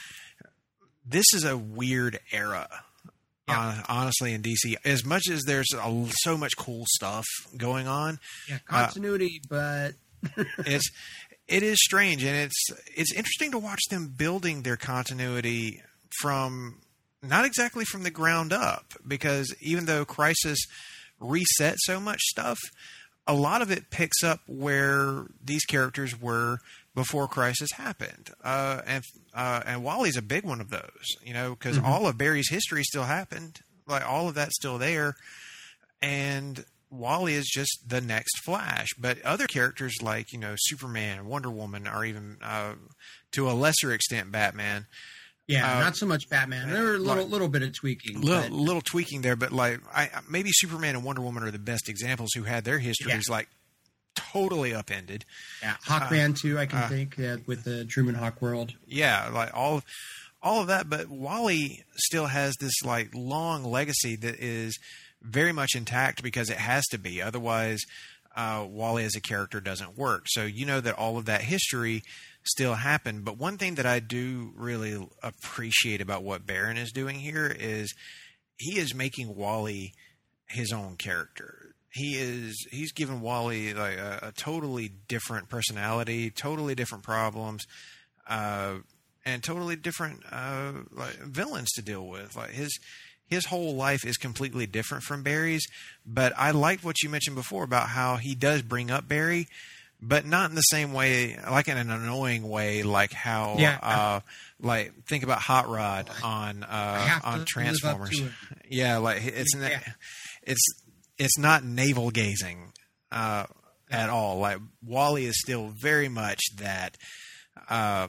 [1.06, 2.66] this is a weird era.
[3.48, 3.54] Yeah.
[3.74, 8.18] hon- honestly, in DC, as much as there's a, so much cool stuff going on,
[8.48, 9.92] Yeah, continuity, but
[10.58, 10.90] it's
[11.46, 12.64] it is strange and it's
[12.96, 15.82] it's interesting to watch them building their continuity
[16.22, 16.80] from
[17.22, 20.58] not exactly from the ground up because even though crisis
[21.20, 22.58] reset so much stuff
[23.26, 26.58] a lot of it picks up where these characters were
[26.94, 28.30] before crisis happened.
[28.42, 32.18] Uh, and uh, and wally's a big one of those you know because all of
[32.18, 33.60] barry's history still happened.
[33.86, 35.14] Like all of that's still there.
[36.00, 41.50] And Wally is just the next Flash, but other characters like you know Superman, Wonder
[41.50, 42.74] Woman, or even uh,
[43.32, 44.86] to a lesser extent Batman.
[45.46, 46.70] Yeah, Uh, not so much Batman.
[46.70, 48.20] There were a little like- little bit of tweaking.
[48.20, 51.58] Little, but- little tweaking there, but like I, maybe Superman and Wonder Woman are the
[51.58, 53.48] best examples who had their histories like
[54.14, 55.24] totally upended.
[55.62, 56.58] yeah, Hawkman too.
[56.58, 58.74] I can uh, think yeah, with the Truman Hawkworld.
[58.86, 59.82] Yeah, like all
[60.42, 64.78] all of that, but Wally still has this like long legacy that is
[65.22, 67.20] very much intact because it has to be.
[67.22, 67.80] Otherwise,
[68.36, 70.24] uh, Wally as a character doesn't work.
[70.28, 72.02] So you know that all of that history
[72.44, 73.22] still happen.
[73.22, 77.94] But one thing that I do really appreciate about what Baron is doing here is
[78.56, 79.92] he is making Wally
[80.46, 81.74] his own character.
[81.94, 87.64] he is he's given Wally like a, a totally different personality, totally different problems,
[88.28, 88.74] uh,
[89.24, 92.36] and totally different uh, like villains to deal with.
[92.36, 92.78] Like his
[93.26, 95.66] his whole life is completely different from Barry's.
[96.04, 99.46] But I liked what you mentioned before about how he does bring up Barry,
[100.06, 103.78] but not in the same way, like in an annoying way, like how Yeah.
[103.82, 104.20] uh,
[104.60, 108.20] like think about Hot Rod on uh, on Transformers.
[108.68, 109.80] Yeah, like it's Yeah.
[110.42, 110.62] it's
[111.18, 112.72] it's not navel gazing
[113.12, 113.46] uh,
[113.90, 114.38] at all.
[114.38, 116.96] Like Wally is still very much that.
[117.68, 118.08] Uh,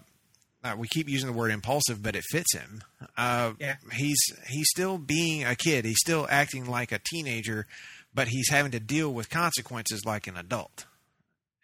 [0.63, 2.81] uh, we keep using the word impulsive, but it fits him.
[3.15, 3.75] Uh, Yeah.
[3.93, 4.17] He's
[4.49, 5.85] he's still being a kid.
[5.85, 7.67] He's still acting like a teenager,
[8.15, 10.85] but he's having to deal with consequences like an adult.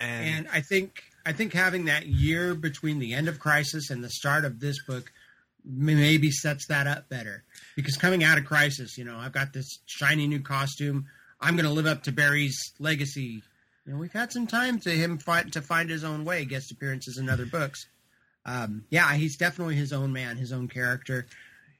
[0.01, 4.03] And, And I think I think having that year between the end of Crisis and
[4.03, 5.11] the start of this book
[5.63, 7.43] maybe sets that up better.
[7.75, 11.05] Because coming out of Crisis, you know, I've got this shiny new costume.
[11.39, 13.43] I'm going to live up to Barry's legacy.
[13.85, 16.71] You know, we've had some time to him find to find his own way, guest
[16.71, 17.87] appearances in other books.
[18.45, 21.27] Um, yeah, he's definitely his own man, his own character.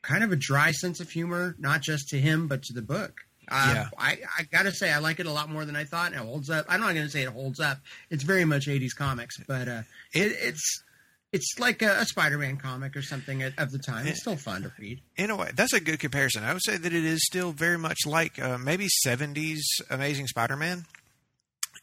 [0.03, 3.21] Kind of a dry sense of humor, not just to him but to the book.
[3.49, 3.89] Uh, Yeah.
[3.97, 6.07] I, I gotta say, I like it a lot more than I thought.
[6.13, 6.65] And it holds up.
[6.69, 7.79] I'm not gonna say it holds up.
[8.09, 9.81] It's very much 80s comics, but uh,
[10.13, 10.83] it, it's
[11.31, 14.05] it's like a, a Spider-Man comic or something at, of the time.
[14.05, 15.01] It's still fun to read.
[15.15, 16.43] in a way, that's a good comparison.
[16.43, 20.57] I would say that it is still very much like uh, maybe 70s Amazing Spider
[20.57, 20.85] Man,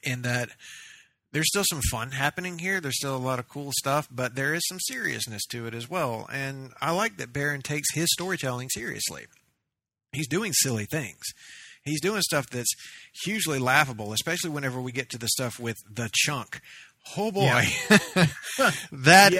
[0.03, 0.51] in that
[1.33, 2.81] there's still some fun happening here.
[2.81, 5.89] There's still a lot of cool stuff, but there is some seriousness to it as
[5.89, 6.29] well.
[6.33, 9.27] And I like that Baron takes his storytelling seriously.
[10.13, 11.21] He's doing silly things.
[11.85, 12.71] He's doing stuff that's
[13.25, 16.61] hugely laughable, especially whenever we get to the stuff with the chunk.
[17.17, 17.65] Oh boy,
[18.93, 19.33] that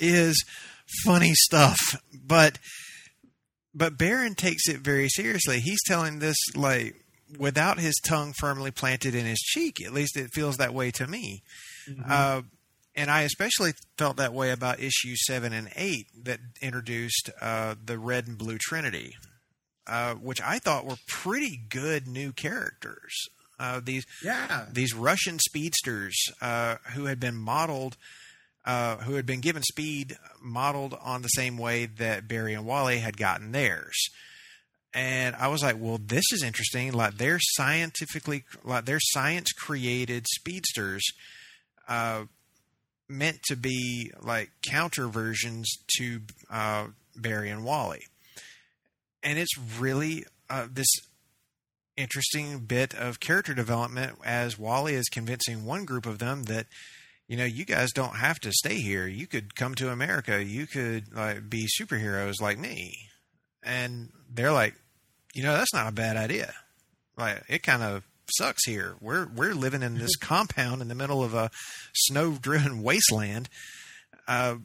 [0.00, 1.04] is Yeah.
[1.04, 1.78] funny stuff.
[2.12, 2.58] But
[3.74, 5.60] but Baron takes it very seriously.
[5.60, 6.94] He's telling this like
[7.38, 9.76] without his tongue firmly planted in his cheek.
[9.84, 11.42] At least it feels that way to me.
[12.08, 12.42] Uh,
[12.94, 17.98] and I especially felt that way about issue seven and eight that introduced uh, the
[17.98, 19.12] red and blue Trinity,
[19.86, 23.12] uh, which I thought were pretty good new characters.
[23.58, 24.66] Uh, these Yeah.
[24.70, 27.96] these Russian speedsters uh, who had been modeled,
[28.64, 32.98] uh, who had been given speed modeled on the same way that Barry and Wally
[32.98, 33.94] had gotten theirs.
[34.92, 36.92] And I was like, well, this is interesting.
[36.92, 41.04] Like they're scientifically, like they're science created speedsters,
[41.88, 42.24] uh,
[43.08, 45.68] meant to be like counter versions
[45.98, 46.20] to
[46.50, 48.04] uh, Barry and Wally.
[49.26, 50.86] And it's really uh, this
[51.96, 56.66] interesting bit of character development as Wally is convincing one group of them that
[57.26, 59.08] you know you guys don't have to stay here.
[59.08, 60.44] You could come to America.
[60.44, 62.96] You could like be superheroes like me.
[63.64, 64.76] And they're like,
[65.34, 66.54] you know, that's not a bad idea.
[67.18, 68.94] Like it kind of sucks here.
[69.00, 71.50] We're we're living in this compound in the middle of a
[71.94, 73.48] snow-driven wasteland.
[74.28, 74.56] Uh,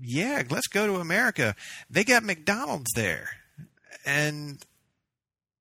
[0.00, 1.54] yeah, let's go to America.
[1.88, 3.30] They got McDonald's there,
[4.08, 4.62] and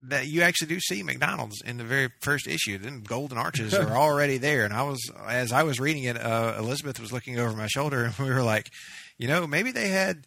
[0.03, 2.77] that you actually do see McDonald's in the very first issue.
[2.77, 6.55] Then golden arches are already there, and I was as I was reading it, uh,
[6.57, 8.69] Elizabeth was looking over my shoulder, and we were like,
[9.17, 10.25] you know, maybe they had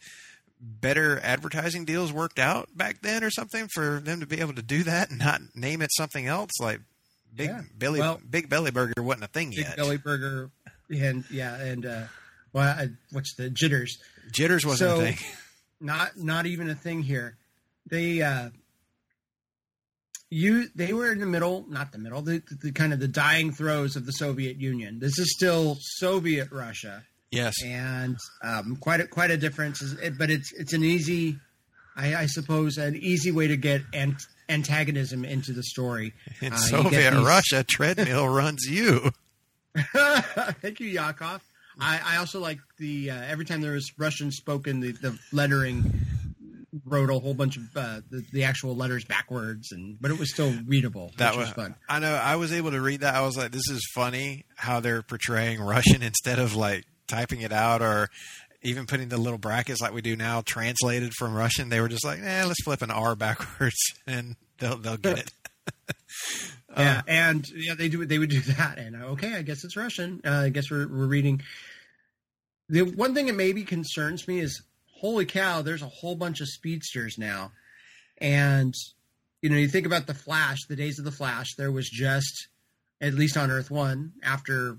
[0.60, 4.62] better advertising deals worked out back then or something for them to be able to
[4.62, 6.80] do that and not name it something else like
[7.34, 7.62] Big Yeah.
[7.78, 9.56] Belly Well- Big Belly Burger wasn't a thing yet.
[9.56, 9.76] Big yet.
[9.78, 10.50] Belly Burger,
[10.90, 12.02] and yeah, and uh,
[12.52, 13.98] well, I, what's the jitters?
[14.32, 15.18] Jitters wasn't So- a thing.
[15.80, 17.38] Not not even a thing here.
[17.88, 18.50] They uh,
[20.30, 23.08] you they were in the middle, not the middle, the, the, the kind of the
[23.08, 24.98] dying throes of the Soviet Union.
[25.00, 27.54] This is still Soviet Russia, Yes.
[27.64, 29.82] and um, quite a, quite a difference.
[30.18, 31.38] But it's it's an easy,
[31.96, 36.12] I, I suppose, an easy way to get ant- antagonism into the story.
[36.40, 39.10] In Uh, Soviet these- Russia, treadmill runs you.
[39.94, 41.42] Thank you, Yakov.
[41.80, 45.92] I, I also like the uh, every time there was Russian spoken, the, the lettering
[46.90, 50.32] wrote a whole bunch of uh, the, the actual letters backwards, and but it was
[50.32, 51.12] still readable.
[51.18, 51.74] That which was, was fun.
[51.88, 52.12] I know.
[52.12, 53.14] I was able to read that.
[53.14, 57.52] I was like, this is funny how they're portraying Russian instead of like typing it
[57.52, 58.08] out or
[58.62, 61.68] even putting the little brackets like we do now translated from Russian.
[61.68, 65.32] They were just like, eh, let's flip an R backwards and they'll they'll get it.
[66.76, 68.04] Yeah, and yeah, they do.
[68.06, 70.20] They would do that, and uh, okay, I guess it's Russian.
[70.24, 71.42] Uh, I guess we're we're reading.
[72.68, 74.62] The one thing that maybe concerns me is,
[75.00, 77.52] holy cow, there's a whole bunch of speedsters now,
[78.18, 78.74] and
[79.42, 81.54] you know, you think about the Flash, the days of the Flash.
[81.56, 82.48] There was just,
[83.00, 84.78] at least on Earth One, after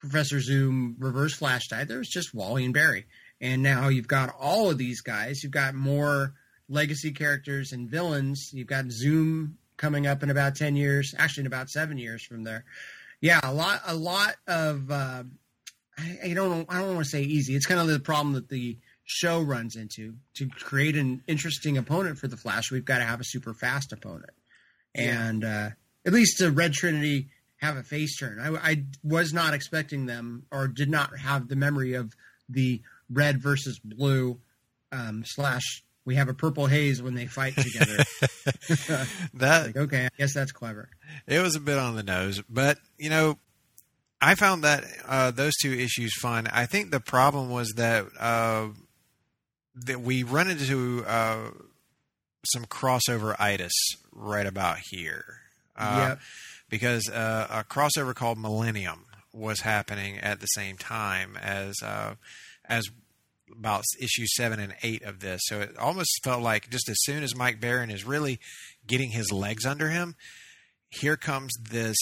[0.00, 3.06] Professor Zoom Reverse Flash died, there was just Wally and Barry,
[3.40, 5.42] and now you've got all of these guys.
[5.42, 6.34] You've got more
[6.68, 8.50] legacy characters and villains.
[8.52, 11.14] You've got Zoom coming up in about ten years.
[11.16, 12.64] Actually, in about seven years from there.
[13.20, 14.90] Yeah, a lot, a lot of.
[14.90, 15.22] Uh,
[15.96, 17.54] I, I don't, I don't want to say easy.
[17.56, 18.78] It's kind of the problem that the
[19.08, 20.14] show runs into.
[20.34, 23.92] To create an interesting opponent for the Flash, we've got to have a super fast
[23.92, 24.30] opponent,
[24.94, 25.70] and uh,
[26.06, 28.38] at least the Red Trinity have a face turn.
[28.38, 32.12] I, I was not expecting them, or did not have the memory of
[32.48, 34.40] the red versus blue
[34.92, 35.82] um, slash.
[36.04, 37.96] We have a purple haze when they fight together.
[39.34, 40.88] that like, okay, I guess that's clever.
[41.26, 43.38] it was a bit on the nose, but you know,
[44.20, 46.46] I found that uh, those two issues fun.
[46.46, 48.68] I think the problem was that uh,
[49.86, 51.50] that we run into uh,
[52.46, 53.72] some crossover itis
[54.12, 55.24] right about here.
[55.76, 56.20] Uh, Yep.
[56.70, 62.14] Because uh, a crossover called Millennium was happening at the same time as uh,
[62.66, 62.90] as
[63.50, 65.40] about issue seven and eight of this.
[65.44, 68.38] So it almost felt like just as soon as Mike Baron is really
[68.86, 70.16] getting his legs under him,
[70.90, 71.96] here comes this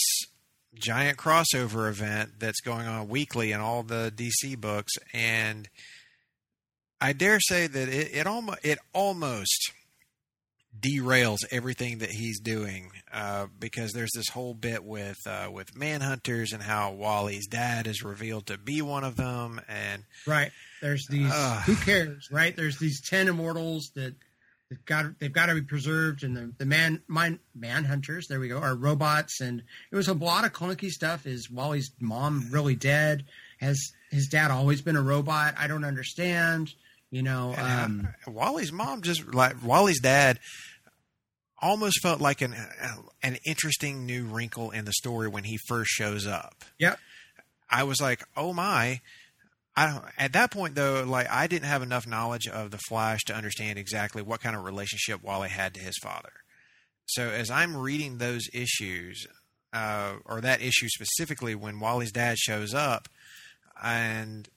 [0.75, 5.69] giant crossover event that's going on weekly in all the DC books, and
[7.01, 9.73] I dare say that it it almost it almost
[10.79, 16.53] derails everything that he's doing uh, because there's this whole bit with uh, with manhunters
[16.53, 20.51] and how Wally's dad is revealed to be one of them, and Right.
[20.83, 21.31] There's these.
[21.33, 21.63] Ugh.
[21.63, 22.29] who cares?
[22.31, 22.55] Right.
[22.55, 24.15] There's these ten immortals that
[24.69, 25.19] they've got.
[25.19, 28.27] They've got to be preserved, and the the man mine manhunters.
[28.29, 28.59] There we go.
[28.59, 31.27] Are robots, and it was a lot of clunky stuff.
[31.27, 33.25] Is Wally's mom really dead?
[33.61, 35.55] Has his dad always been a robot?
[35.59, 36.75] I don't understand.
[37.11, 37.55] You know.
[37.57, 40.39] Um, Wally's mom just like Wally's dad
[41.59, 42.55] almost felt like an
[43.23, 46.65] an interesting new wrinkle in the story when he first shows up.
[46.79, 46.99] Yep.
[47.71, 49.01] I was like, "Oh my."
[49.77, 53.35] I at that point though, like I didn't have enough knowledge of the Flash to
[53.35, 56.33] understand exactly what kind of relationship Wally had to his father.
[57.07, 59.27] So as I'm reading those issues,
[59.73, 63.09] uh, or that issue specifically, when Wally's dad shows up,
[63.83, 64.49] and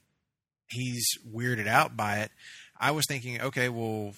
[0.71, 2.31] he's weirded out by it,
[2.79, 4.13] I was thinking, okay, well,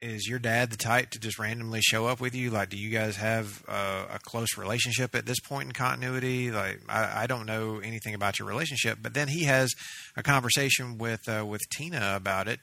[0.00, 2.50] is your dad the type to just randomly show up with you?
[2.50, 6.50] Like, do you guys have uh, a close relationship at this point in continuity?
[6.52, 8.98] Like, I, I don't know anything about your relationship.
[9.02, 9.70] But then he has
[10.16, 12.60] a conversation with uh, with Tina about it,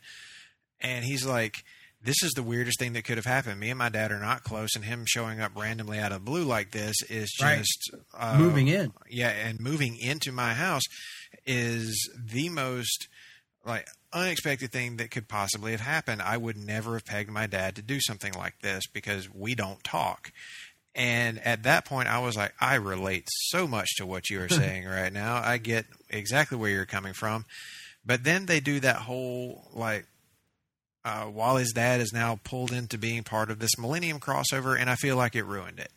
[0.82, 1.58] and he's like.
[2.04, 3.60] This is the weirdest thing that could have happened.
[3.60, 6.44] Me and my dad are not close, and him showing up randomly out of blue
[6.44, 7.58] like this is Right.
[7.58, 8.94] just uh, moving in.
[9.10, 10.84] yeah, and moving into my house
[11.48, 13.08] is the most
[13.66, 16.22] like unexpected thing that could possibly have happened.
[16.22, 19.84] I would never have pegged my dad to do something like this because we don't
[19.84, 20.32] talk.
[20.94, 24.50] And at that point, I was like, I relate so much to what you are
[24.50, 25.42] saying right now.
[25.44, 27.46] I get exactly where you're coming from.
[28.06, 30.06] But then they do that whole like
[31.04, 34.96] uh, Wally's dad is now pulled into being part of this Millennium crossover, and I
[34.96, 35.92] feel like it ruined it.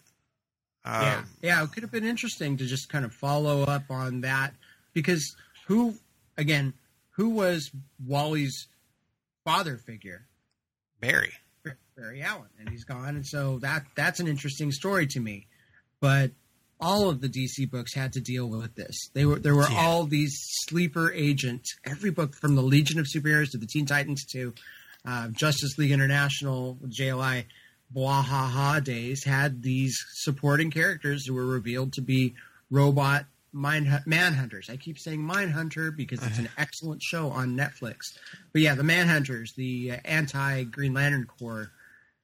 [0.85, 4.23] Um, yeah, yeah, it could have been interesting to just kind of follow up on
[4.23, 4.55] that
[4.95, 5.35] because
[5.67, 5.95] who,
[6.37, 6.73] again,
[7.19, 7.71] who was
[8.05, 8.69] Wally's
[9.45, 10.27] father figure?
[11.01, 11.33] Barry.
[11.97, 15.47] Barry Allen, and he's gone, and so that that's an interesting story to me.
[16.01, 16.31] But
[16.81, 18.97] all of the DC books had to deal with this.
[19.15, 19.81] They were there were Yeah.
[19.81, 20.39] all these
[20.69, 21.75] sleeper agents.
[21.85, 24.55] Every book from the Legion of Superheroes to the Teen Titans to
[25.05, 27.47] uh, Justice League International, JLI,
[27.95, 32.35] Bwahaha days had these supporting characters who were revealed to be
[32.71, 33.27] robot
[33.59, 34.71] mine manhunters.
[34.71, 37.97] I keep saying Mindhunter because it's an excellent show on Netflix.
[38.53, 41.71] But yeah, the Manhunters, the uh, anti Green Lantern Corps.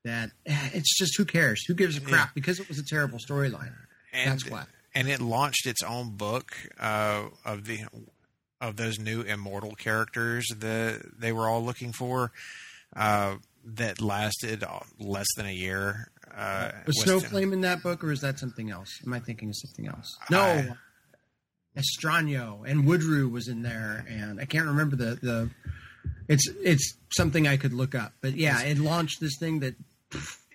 [0.05, 1.65] That eh, it's just who cares?
[1.67, 2.35] Who gives a crap?
[2.35, 3.73] Because it was a terrible storyline.
[4.13, 4.65] and That's why.
[4.95, 7.81] and it launched its own book uh, of the
[8.61, 12.33] of those new immortal characters that they were all looking for
[12.95, 14.63] uh, that lasted
[15.01, 16.11] less than a year.
[16.37, 19.01] Uh, Was was- Snowflame in that book, or is that something else?
[19.07, 20.17] Am I thinking of something else?
[20.31, 20.69] No, I-
[21.77, 25.51] Extraño and Woodrue was in there, and I can't remember the the.
[26.29, 29.75] It's it's something I could look up, but yeah, it launched this thing that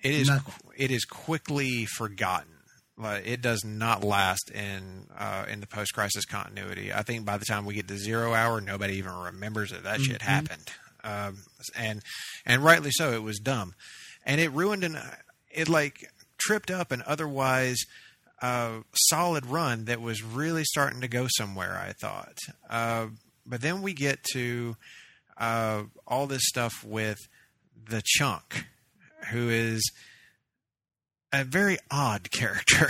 [0.02, 0.54] it is nothing.
[0.78, 2.54] it is quickly forgotten.
[3.02, 6.92] It does not last in uh, in the post crisis continuity.
[6.92, 10.02] I think by the time we get to zero hour, nobody even remembers that that
[10.02, 10.70] shit happened.
[11.04, 11.38] Um,
[11.78, 12.02] and
[12.46, 13.14] and rightly so.
[13.14, 13.74] It was dumb,
[14.26, 14.98] and it ruined an
[15.50, 17.78] it like tripped up an otherwise
[18.42, 21.78] uh, solid run that was really starting to go somewhere.
[21.78, 22.38] I thought,
[22.70, 23.08] uh,
[23.46, 24.76] but then we get to
[25.38, 27.18] uh, all this stuff with
[27.90, 28.66] the chunk,
[29.32, 29.92] who is
[31.34, 32.90] a very odd character,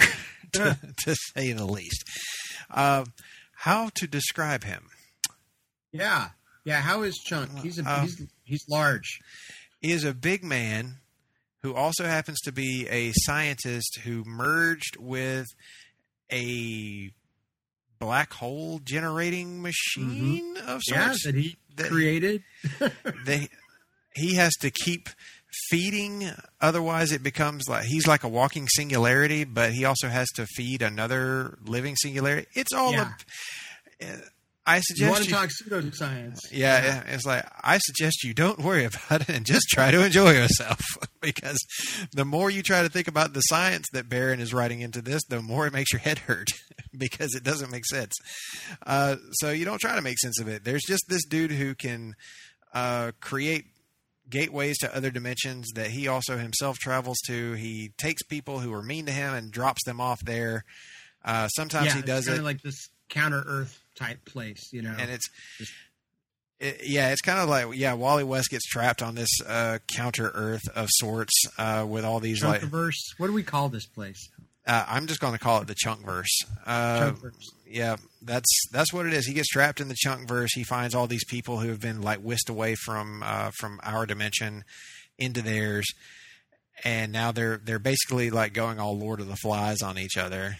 [0.54, 2.04] to, to say the least.
[2.70, 3.06] Uh,
[3.56, 4.86] how to describe him?
[5.92, 6.30] yeah
[6.70, 6.82] yeah.
[6.82, 7.50] How is Chunk?
[7.62, 9.20] He's a, Uh, he's he's large.
[9.82, 10.99] He is a big man
[11.62, 15.48] who also happens to be a scientist who merged with
[16.32, 17.12] a
[18.00, 19.64] black hole generating mm-hmm.
[19.64, 21.26] machine of Yeah, sorts.
[21.26, 22.44] that he that- created.
[23.26, 23.50] they
[24.16, 25.10] he has to keep
[25.70, 26.30] feeding
[26.62, 30.82] otherwise it becomes like he's like a walking singularity but he also has to feed
[30.84, 33.14] another living singularity it's all Yeah.
[34.02, 34.06] a,
[34.76, 36.38] i You want suggest to you, talk pseudoscience?
[36.52, 40.04] yeah, yeah, it's like I suggest you don't worry about it and just try to
[40.04, 40.80] enjoy yourself
[41.22, 41.58] because
[42.14, 45.22] the more you try to think about the science that Baron is writing into this,
[45.30, 46.48] the more it makes your head hurt
[46.98, 48.14] because it doesn't make sense.
[48.86, 50.64] Uh, so you don't try to make sense of it.
[50.64, 52.14] There's just this dude who can
[52.74, 53.66] uh, create
[54.30, 57.54] gateways to other dimensions that he also himself travels to.
[57.54, 60.64] He takes people who are mean to him and drops them off there.
[61.26, 64.96] Uh, sometimes yeah, he does it like this counter Earth type place, you know.
[64.98, 65.74] and it's Just-
[66.60, 70.30] it, yeah, it's kind of like yeah, Wally West gets trapped on this uh, counter
[70.34, 72.98] Earth of sorts uh, with all these like Chunkiverse.
[73.18, 74.30] What do we call this place?
[74.68, 76.26] uh, I'm just going to call it the Chunkverse.
[76.66, 77.46] Uh, Chunkverse.
[77.66, 79.26] yeah, that's that's what it is.
[79.26, 80.50] He gets trapped in the Chunkverse.
[80.54, 84.06] He finds all these people who have been like whisked away from uh, from our
[84.06, 84.66] dimension
[85.18, 85.86] into theirs,
[86.84, 90.58] and now they're they're basically like going all Lord of the Flies on each other.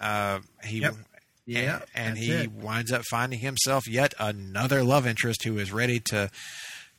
[0.00, 0.94] Uh, he Yep.
[1.46, 2.52] Yeah, and, and he it.
[2.52, 6.30] winds up finding himself yet another love interest who is ready to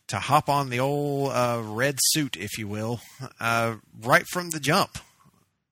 [0.08, 3.02] to hop on the old uh, red suit, if you will,
[3.42, 4.98] uh, right from the jump.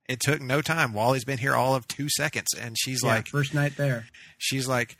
[0.10, 0.92] It took no time.
[0.94, 4.08] Wally's been here all of two seconds, and she's Yeah, like, first night there.
[4.38, 4.98] she's like,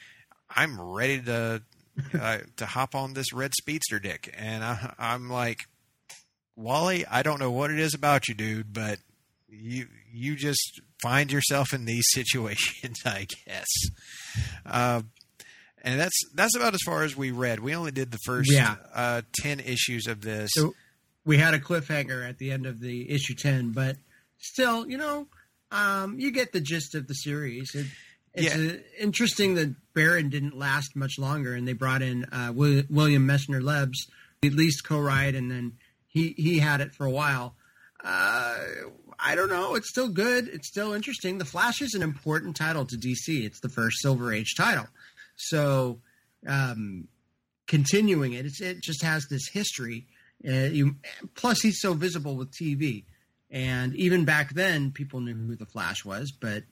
[0.50, 1.62] I'm ready to
[2.20, 5.66] uh, to hop on this red speedster dick, and I, I'm like,
[6.56, 9.00] Wally, I don't know what it is about you, dude, but
[9.50, 13.68] you you just find yourself in these situations, I guess.
[14.66, 15.02] Uh,
[15.84, 17.60] and that's that's about as far as we read.
[17.60, 18.76] We only did the first Yeah.
[18.94, 20.50] uh, ten issues of this.
[20.54, 20.74] So
[21.26, 23.98] we had a cliffhanger at the end of the issue ten, but
[24.40, 25.28] still, you know,
[25.72, 27.70] um, you get the gist of the series.
[27.76, 27.86] It,
[28.34, 28.72] it's Yeah.
[28.72, 33.26] uh, interesting that Baron didn't last much longer, and they brought in uh, Will, William
[33.28, 34.10] Messner-Loebs,
[34.44, 35.74] at least co-write, and then
[36.08, 37.56] he he had it for a while.
[38.04, 38.58] Uh,
[39.20, 39.76] I don't know.
[39.76, 40.48] It's still good.
[40.48, 41.38] It's still interesting.
[41.38, 43.46] The Flash is an important title to DC.
[43.46, 44.88] It's the first Silver Age title,
[45.36, 46.00] so
[46.48, 47.08] um,
[47.68, 50.08] continuing it, it just has this history.
[50.48, 50.96] Uh, you,
[51.36, 53.06] plus, he's so visible with TV,
[53.50, 56.32] and even back then, people knew who the Flash was.
[56.32, 56.64] But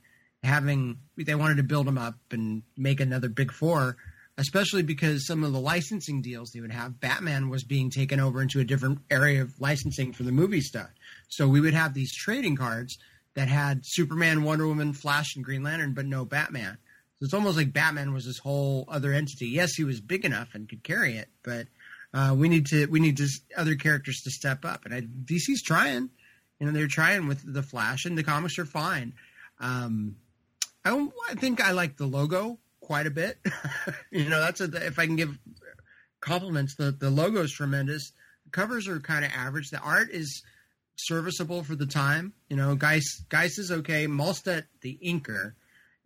[0.44, 3.98] having they wanted to build him up and make another Big Four,
[4.38, 8.42] especially because some of the licensing deals they would have, Batman was being taken over
[8.42, 10.90] into a different area of licensing for the movie stuff.
[11.30, 12.98] So we would have these trading cards
[13.36, 16.78] that had Superman, Wonder Woman, Flash, and Green Lantern, but no Batman.
[17.20, 19.48] So it's almost like Batman was this whole other entity.
[19.48, 21.68] Yes, he was big enough and could carry it, but
[22.14, 23.28] uh, we need to we need to,
[23.58, 24.86] other characters to step up.
[24.86, 26.10] And I, DC's trying.
[26.60, 29.14] You know, they're trying with the Flash, and the comics are fine.
[29.60, 30.16] Um,
[30.86, 33.38] I, I think I like the logo quite a bit.
[34.12, 35.38] you know, that's a, if I can give
[36.22, 36.76] compliments.
[36.76, 38.12] The the logo is tremendous.
[38.46, 39.70] The covers are kind of average.
[39.70, 40.44] The art is
[40.96, 42.34] serviceable for the time.
[42.50, 44.08] You know, Guice Guice is okay.
[44.08, 45.54] Mahlstedt, the inker,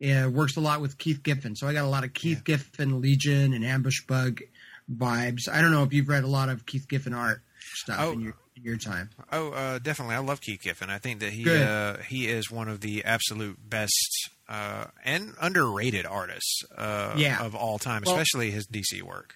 [0.04, 1.56] uh, works a lot with Keith Giffen.
[1.56, 4.42] So I got a lot of Keith Giffen, Legion, and Ambush Bug
[4.90, 5.50] vibes.
[5.52, 8.12] I don't know if you've read a lot of Keith Giffen art stuff Oh.
[8.14, 9.10] in your in your time.
[9.32, 10.16] Oh, uh, definitely.
[10.16, 10.90] I love Keith Giffen.
[10.90, 16.06] I think that he uh, he is one of the absolute best uh, and underrated
[16.06, 17.42] artists uh, Yeah.
[17.44, 19.36] of all time, Well- especially his DC work.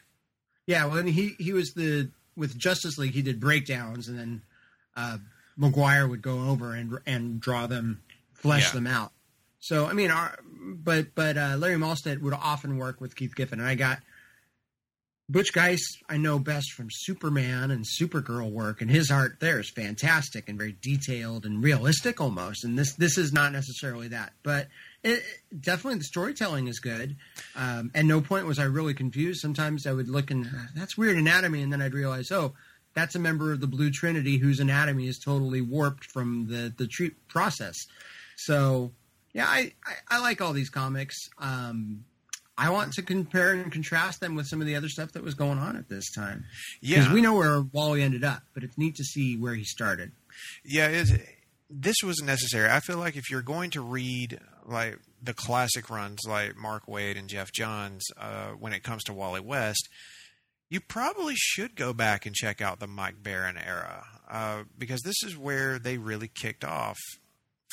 [0.67, 3.13] Yeah, well, and he he was the with Justice League.
[3.13, 4.41] He did breakdowns, and then
[4.95, 5.17] uh,
[5.57, 8.01] Maguire would go over and and draw them,
[8.33, 8.73] flesh Yeah.
[8.73, 9.11] them out.
[9.59, 13.59] So I mean, our, but but uh, Larry Mahlstedt would often work with Keith Giffen,
[13.59, 13.99] and I got
[15.29, 15.85] Butch Guice.
[16.09, 20.57] I know best from Superman and Supergirl work, and his art there is fantastic and
[20.57, 22.63] very detailed and realistic almost.
[22.63, 24.67] And this this is not necessarily that, but
[25.03, 25.23] it,
[25.59, 27.15] definitely the storytelling is good.
[27.55, 29.41] Um, and no point was I really confused.
[29.41, 32.53] Sometimes I would look and "Ah, that's weird anatomy, and then I'd realize, oh,
[32.93, 36.87] that's a member of the Blue Trinity whose anatomy is totally warped from the the
[36.87, 37.75] treat process.
[38.37, 38.91] So
[39.33, 41.15] yeah, I, I, I like all these comics.
[41.39, 42.03] Um,
[42.57, 45.33] I want to compare and contrast them with some of the other stuff that was
[45.35, 46.43] going on at this time
[46.81, 49.63] because Yeah, we know where Wally ended up, but it's neat to see where he
[49.63, 50.11] started.
[50.63, 51.03] yeah.
[51.73, 52.69] This was necessary.
[52.69, 57.17] I feel like if you're going to read like the classic runs, like Mark Waid
[57.17, 59.87] and Geoff Johns, uh, when it comes to Wally West,
[60.69, 65.21] you probably should go back and check out the Mike Baron era uh, because this
[65.23, 66.97] is where they really kicked off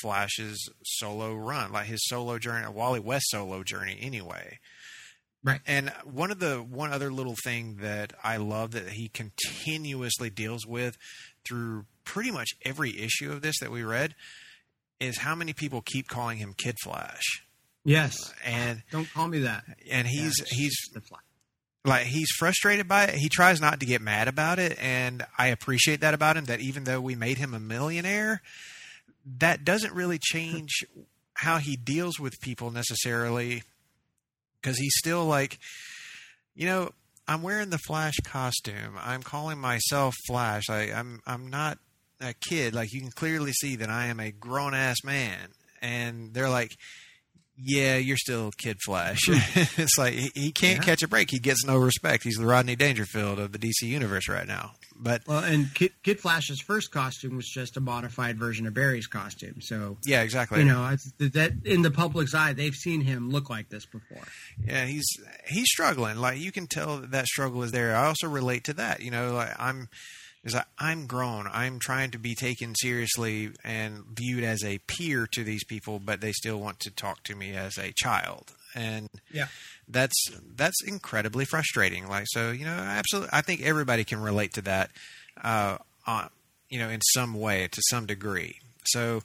[0.01, 4.59] Flash's solo run, like his solo journey, Wally West solo journey, anyway.
[5.43, 5.61] Right.
[5.65, 10.67] And one of the one other little thing that I love that he continuously deals
[10.67, 10.97] with
[11.47, 14.15] through pretty much every issue of this that we read
[14.99, 17.23] is how many people keep calling him Kid Flash.
[17.85, 18.33] Yes.
[18.45, 19.63] And Don't call me that.
[19.89, 21.19] and he's Yeah, he's just the fly.
[21.85, 23.15] like he's frustrated by it.
[23.15, 26.45] He tries not to get mad about it, and I appreciate that about him.
[26.45, 28.41] That even though we made him a millionaire,
[29.37, 30.83] that doesn't really change
[31.35, 33.63] how he deals with people necessarily,
[34.61, 35.57] because he's still like,
[36.53, 36.91] you know,
[37.29, 38.97] I'm wearing the Flash costume.
[38.99, 40.63] I'm calling myself Flash.
[40.69, 41.77] I, I'm I'm not
[42.21, 42.73] a kid.
[42.75, 45.49] Like you can clearly see that I am a grown ass man,
[45.81, 46.75] and they're like.
[47.61, 49.19] Yeah, you're still Kid Flash.
[49.27, 49.33] Hmm.
[49.81, 50.83] it's like he, he can't Yeah.
[50.85, 51.29] catch a break.
[51.29, 52.23] He gets no respect.
[52.23, 54.75] He's the Rodney Dangerfield of the DC universe right now.
[54.95, 59.07] But Well, and Kid, Kid Flash's first costume was just a modified version of Barry's
[59.07, 59.55] costume.
[59.59, 60.59] So, yeah, exactly.
[60.59, 64.23] you know, that in the public's eye, they've seen him look like this before.
[64.65, 65.07] Yeah, he's
[65.45, 66.15] he's struggling.
[66.15, 67.93] Like you can tell that that struggle is there.
[67.93, 69.01] I also relate to that.
[69.01, 69.89] You know, like I'm
[70.43, 71.47] is like I'm grown.
[71.51, 76.21] I'm trying to be taken seriously and viewed as a peer to these people, but
[76.21, 78.53] they still want to talk to me as a child.
[78.75, 79.47] And Yeah.
[79.87, 80.15] that's
[80.55, 82.07] that's incredibly frustrating.
[82.07, 83.29] Like so, you know, absolutely.
[83.33, 84.91] I think everybody can relate to that,
[85.43, 85.77] uh,
[86.07, 86.29] on
[86.69, 88.59] you know, in some way to some degree.
[88.85, 89.23] So,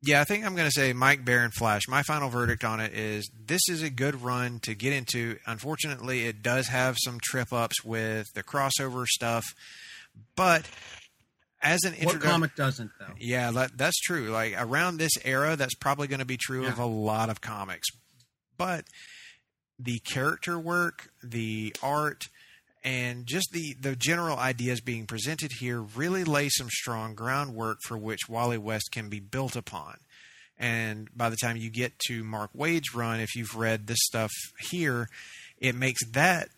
[0.00, 1.82] yeah, I think I'm going to say Mike Baron Flash.
[1.88, 5.38] My final verdict on it is this is a good run to get into.
[5.46, 9.44] Unfortunately, it does have some trip ups with the crossover stuff,
[10.36, 10.68] but
[11.60, 13.14] as an What comic doesn't, though?
[13.18, 14.30] yeah, that, that's true.
[14.30, 17.88] Like around this era, that's probably going to be true of a lot of comics.
[18.56, 18.84] But
[19.78, 22.24] the character work, the art,
[22.84, 27.96] and just the, the general ideas being presented here really lay some strong groundwork for
[27.96, 29.98] which Wally West can be built upon.
[30.58, 34.30] And by the time you get to Mark Waid's run, if you've read this stuff
[34.70, 35.08] here,
[35.58, 36.48] it makes that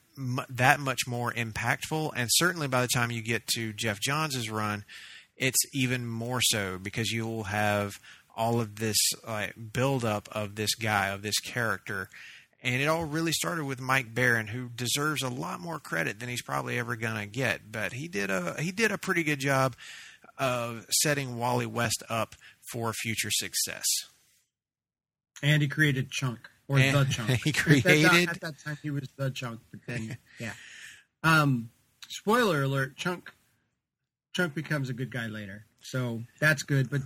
[0.49, 2.13] that much more impactful.
[2.17, 4.85] And certainly by the time you get to Geoff Johns' run,
[5.37, 7.99] it's even more so because you'll have
[8.37, 8.97] all of this
[9.27, 12.09] like buildup of this guy, of this character.
[12.63, 16.29] And it all really started with Mike Baron, who deserves a lot more credit than
[16.29, 17.71] he's probably ever gonna get.
[17.71, 19.77] But he did a he did a pretty good job
[20.39, 22.35] of setting Wally West up
[22.73, 23.85] for future success.
[25.43, 27.31] And he created Chunk, or And The Chunk.
[27.31, 30.53] he At that- created- At that time, he was The Chunk, but then, yeah.
[31.23, 31.71] Um,
[32.09, 33.33] spoiler alert, Chunk
[34.35, 35.65] Chunk becomes a good guy later.
[35.81, 37.03] So that's good, but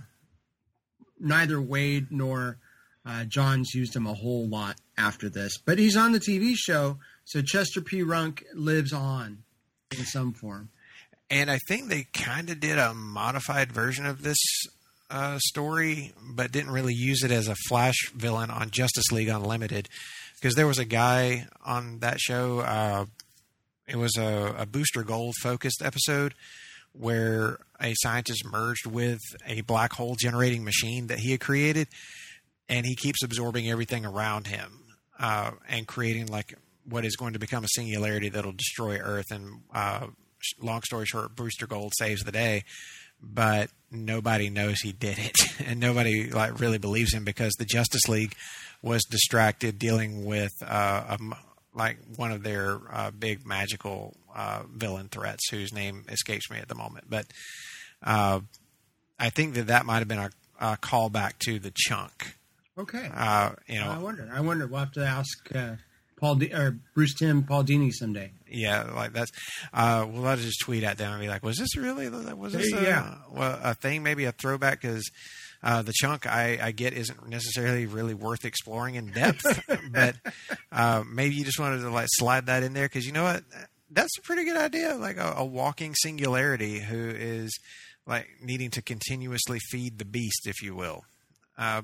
[1.19, 2.57] neither Waid nor
[3.05, 5.57] uh, Johns used him a whole lot after this.
[5.65, 8.01] But he's on the TV show, so Chester P.
[8.01, 9.43] Runk lives on
[9.97, 10.69] in some form.
[11.29, 14.37] And I think they kind of did a modified version of this
[15.09, 19.89] uh, story, but didn't really use it as a Flash villain on Justice League Unlimited.
[20.35, 23.05] Because there was a guy on that show, uh,
[23.87, 26.33] it was a, a Booster Gold focused episode
[26.93, 31.87] where a scientist merged with a black hole generating machine that he had created,
[32.67, 34.71] and he keeps absorbing everything around him
[35.19, 36.55] uh, and creating like
[36.85, 39.31] what is going to become a singularity that'll destroy Earth.
[39.31, 40.07] And uh,
[40.61, 42.63] long story short, Booster Gold saves the day,
[43.21, 48.07] but nobody knows he did it, and nobody like really believes him because the Justice
[48.07, 48.35] League
[48.81, 51.35] was distracted dealing with uh, a
[51.75, 56.67] like one of their uh, big magical uh, villain threats, whose name escapes me at
[56.67, 57.05] the moment.
[57.09, 57.25] But
[58.03, 58.41] uh,
[59.19, 62.35] I think that that might have been a, a callback to the chunk.
[62.77, 63.09] Okay.
[63.13, 64.29] Uh, you know, I wonder.
[64.33, 64.67] I wonder.
[64.67, 65.75] We'll have to ask uh,
[66.19, 68.31] Paul D- or Bruce Timm Paul Dini someday.
[68.49, 69.31] Yeah, like that's.
[69.73, 72.09] Uh, i'll just tweet at them and be like, "Was this really?
[72.09, 73.15] Was this a, Yeah.
[73.31, 74.03] well, a thing?
[74.03, 75.09] Maybe a throwback?" Because
[75.63, 79.43] uh, the chunk I, I get isn't necessarily really worth exploring in depth,
[79.91, 80.15] but
[80.71, 83.43] uh, maybe you just wanted to like slide that in there because you know what?
[83.91, 84.95] That's a pretty good idea.
[84.95, 87.57] Like a, a walking singularity who is
[88.07, 91.03] like needing to continuously feed the beast, if you will.
[91.57, 91.81] Uh,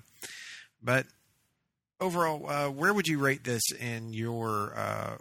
[0.81, 1.05] but
[1.99, 5.17] overall, uh, where would you rate this in your uh,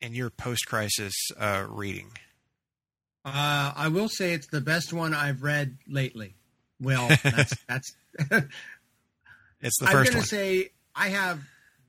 [0.00, 2.10] in your post crisis uh, reading?
[3.24, 6.34] Uh, I will say it's the best one I've read lately.
[6.80, 7.92] Well, that's that's.
[9.62, 11.42] It's the I'm first gonna say I have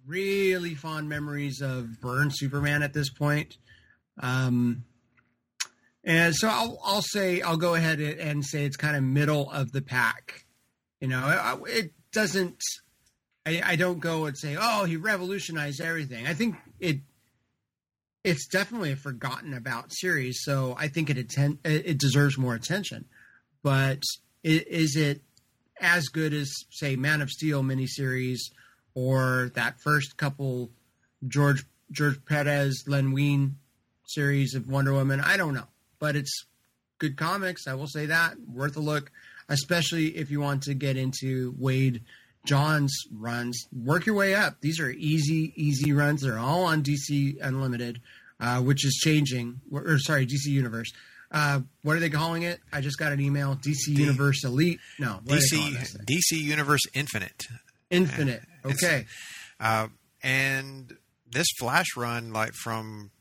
[0.05, 3.55] really fond memories of Byrne Superman at this point.
[4.19, 4.83] Um,
[6.03, 9.71] and so I'll I'll say I'll go ahead and say it's kind of middle of
[9.71, 10.43] the pack.
[10.99, 12.61] You know, I- it doesn't.
[13.45, 16.99] I, I don't go and say, "Oh, he revolutionized everything." I think it.
[18.23, 23.05] It's definitely a forgotten about series, so I think it atten- it deserves more attention.
[23.63, 24.03] But
[24.43, 25.21] is it
[25.79, 28.39] as good as say Man of Steel miniseries
[28.93, 30.69] or that first couple
[31.27, 33.57] George George Perez Len Wein
[34.05, 35.19] series of Wonder Woman?
[35.19, 35.67] I don't know,
[35.97, 36.45] but it's
[36.99, 37.65] good comics.
[37.67, 39.11] I will say that worth a look,
[39.49, 42.01] especially if you want to get into Waid
[42.45, 43.67] Johns' runs.
[43.71, 44.61] Work your way up.
[44.61, 46.21] These are easy, easy runs.
[46.21, 48.01] They're all on DC Unlimited,
[48.39, 49.61] uh, which is changing.
[49.71, 50.91] Or sorry, DC Universe.
[51.31, 52.59] Uh, what are they calling it?
[52.73, 53.55] I just got an email.
[53.55, 54.79] DC Universe Elite.
[54.99, 56.05] No, what are they DC?
[56.05, 57.43] DC Universe Infinite.
[57.89, 58.41] Infinite.
[58.65, 59.05] Okay.
[59.59, 59.87] Uh,
[60.23, 60.95] and
[61.29, 63.11] this Flash run, like from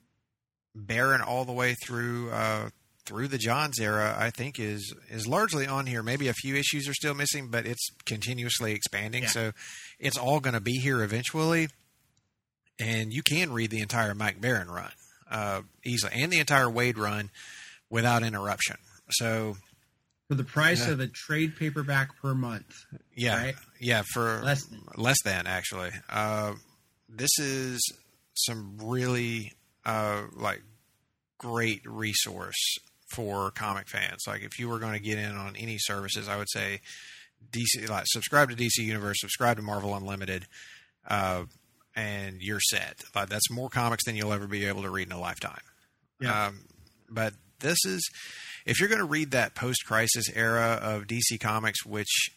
[0.74, 2.70] Baron all the way through uh,
[3.06, 6.02] through the Johns era, I think is is largely on here.
[6.02, 9.22] Maybe a few issues are still missing, but it's continuously expanding.
[9.24, 9.28] Yeah.
[9.30, 9.52] So
[9.98, 11.68] it's all going to be here eventually.
[12.78, 14.90] And you can read the entire Mike Baron run
[15.30, 17.30] uh, easily, and the entire Waid run
[17.90, 18.76] without interruption.
[19.10, 19.56] So
[20.28, 22.72] For the price of a trade paperback per month.
[23.14, 23.54] yeah, Right.
[23.80, 24.80] yeah, for Less than.
[24.96, 25.90] less than actually.
[26.08, 26.54] Uh,
[27.08, 27.80] this is
[28.34, 29.52] some really
[29.84, 30.62] uh, like
[31.38, 32.78] great resource
[33.10, 34.24] for comic fans.
[34.26, 36.80] Like if you were going to get in on any services, I would say
[37.52, 40.46] DC like subscribe to DC Universe, subscribe to Marvel Unlimited,
[41.08, 41.44] uh,
[41.96, 43.02] and you're set.
[43.14, 45.60] Like that's more comics than you'll ever be able to read in a lifetime.
[46.20, 46.46] Yeah.
[46.46, 46.60] Um,
[47.08, 48.08] but this is
[48.66, 52.30] if you're going to read that post-crisis era of DC Comics, which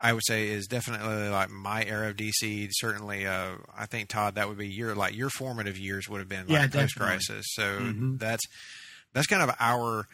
[0.00, 2.68] I would say is definitely like my era of DC.
[2.72, 6.28] Certainly, uh, I think Todd, that would be your like your formative years would have
[6.28, 6.80] been like definitely.
[6.82, 7.46] post-crisis.
[7.50, 8.18] So Mhm.
[8.18, 8.44] that's
[9.18, 10.06] that's kind of our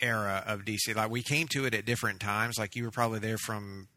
[0.00, 0.94] era of DC.
[0.94, 2.58] Like we came to it at different times.
[2.58, 3.88] Like you were probably there from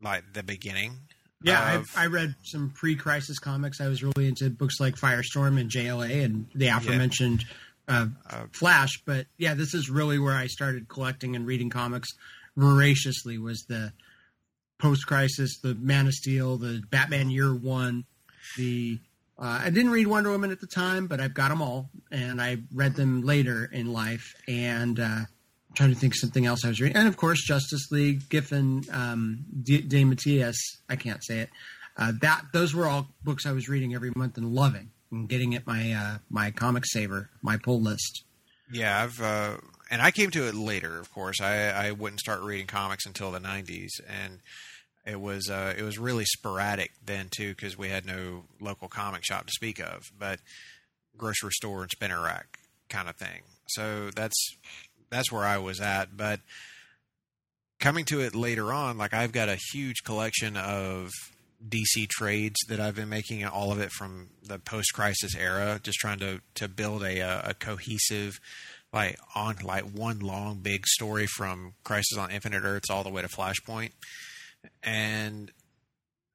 [0.00, 0.98] like the beginning.
[1.42, 3.80] Yeah, of- I, I read some pre-crisis comics.
[3.80, 7.44] I was really into books like Firestorm and JLA and the aforementioned
[7.88, 9.02] uh, Uh, Flash.
[9.06, 12.08] But yeah, this is really where I started collecting and reading comics
[12.56, 13.38] voraciously.
[13.38, 13.92] Was the
[14.78, 18.04] post-crisis, the Man of Steel, the Batman Year One,
[18.56, 18.98] the
[19.40, 22.42] uh, I didn't read Wonder Woman at the time, but I've got them all, and
[22.42, 24.34] I read them later in life.
[24.46, 25.20] And uh,
[25.74, 29.44] trying to think something else I was reading, and of course Justice League, Giffen, um,
[29.62, 30.56] DeMatteis.
[30.88, 31.50] I can't say it.
[31.96, 35.54] Uh, that those were all books I was reading every month and loving, and getting
[35.54, 38.24] at my uh, my comic saver, my pull list.
[38.70, 39.56] Yeah, I've uh,
[39.90, 40.98] and I came to it later.
[40.98, 44.40] Of course, I I wouldn't start reading comics until the '90s, and
[45.06, 49.24] it was uh, it was really sporadic then too because we had no local comic
[49.24, 50.40] shop to speak of, but
[51.16, 53.42] grocery store and spinner rack kind of thing.
[53.68, 54.36] So that's
[55.10, 56.16] that's where I was at.
[56.16, 56.40] But
[57.78, 61.10] coming to it later on, like I've got a huge collection of
[61.66, 66.18] DC trades that I've been making, all of it from the post-crisis era, just trying
[66.20, 68.38] to to build a a, a cohesive,
[68.92, 73.22] like on like one long big story from Crisis on Infinite Earths all the way
[73.22, 73.90] to Flashpoint,
[74.82, 75.50] and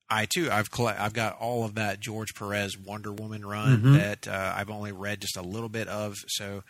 [0.09, 3.97] I too I've colle- I've got all of that George Perez Wonder Woman run Mhm.
[3.97, 6.63] that uh, I've only read just a little bit of, so.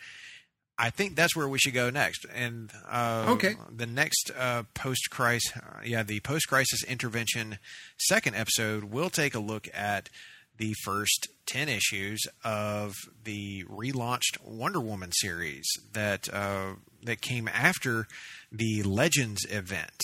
[0.78, 2.26] I think that's where we should go next.
[2.34, 3.54] And uh, Okay.
[3.74, 5.50] the next uh, post crisis,
[5.82, 7.58] yeah, the post crisis intervention
[7.98, 10.10] second episode, we'll take a look at
[10.58, 12.92] the first 10 issues of
[13.24, 18.06] the relaunched Wonder Woman series that uh, that came after
[18.52, 19.96] the Legends event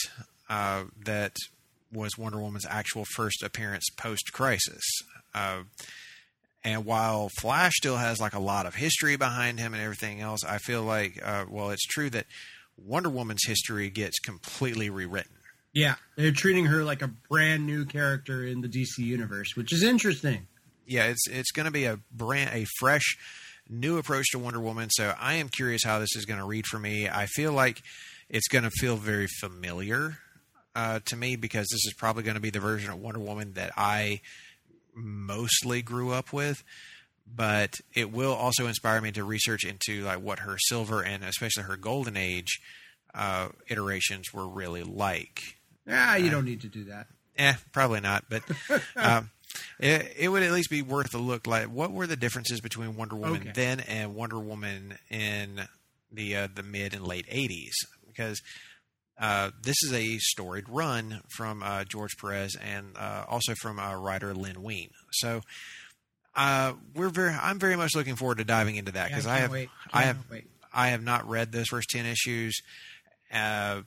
[0.53, 1.35] uh, that
[1.91, 4.83] was Wonder Woman's actual first appearance post crisis.
[5.35, 5.63] Uh,
[6.63, 10.45] and while Flash still has like a lot of history behind him and everything else,
[10.45, 12.27] I feel like, uh, well, it's true that
[12.77, 15.33] Wonder Woman's history gets completely rewritten.
[15.73, 19.83] Yeah, they're treating her like a brand new character in the DC universe, which is
[19.83, 20.49] interesting.
[20.87, 23.17] Yeah, it's it's going to be a brand a fresh
[23.71, 24.91] new approach to Wonder Woman.
[24.91, 27.09] So I am curious how this is going to read for me.
[27.09, 27.81] I feel like
[28.29, 30.19] it's going to feel very familiar
[30.75, 33.53] uh, to me because this is probably going to be the version of Wonder Woman
[33.55, 34.21] that I
[34.95, 36.63] mostly grew up with.
[37.35, 41.63] But it will also inspire me to research into like what her silver and especially
[41.63, 42.61] her golden age
[43.15, 45.57] uh, iterations were really like.
[45.89, 47.07] Ah, you don't need to do that.
[47.39, 48.25] Eh, probably not.
[48.29, 48.43] But
[48.97, 49.31] um,
[49.79, 51.47] it, it would at least be worth a look.
[51.47, 53.53] Like, what were the differences between Wonder Woman Okay.
[53.55, 55.63] then and Wonder Woman in
[56.11, 57.73] the uh, the mid and late '80s?
[58.07, 58.43] Because
[59.23, 63.95] uh, this is a storied run from uh, George Perez and uh, also from uh,
[63.95, 64.91] writer Len Wein.
[65.13, 65.41] So.
[66.35, 67.29] Uh, we're very.
[67.31, 69.51] I'm very much looking forward to diving into that Yeah, because I I have.
[69.51, 69.69] wait.
[69.93, 70.17] I have.
[70.31, 70.47] wait.
[70.73, 72.59] I have not read those first ten issues,
[73.31, 73.83] uh,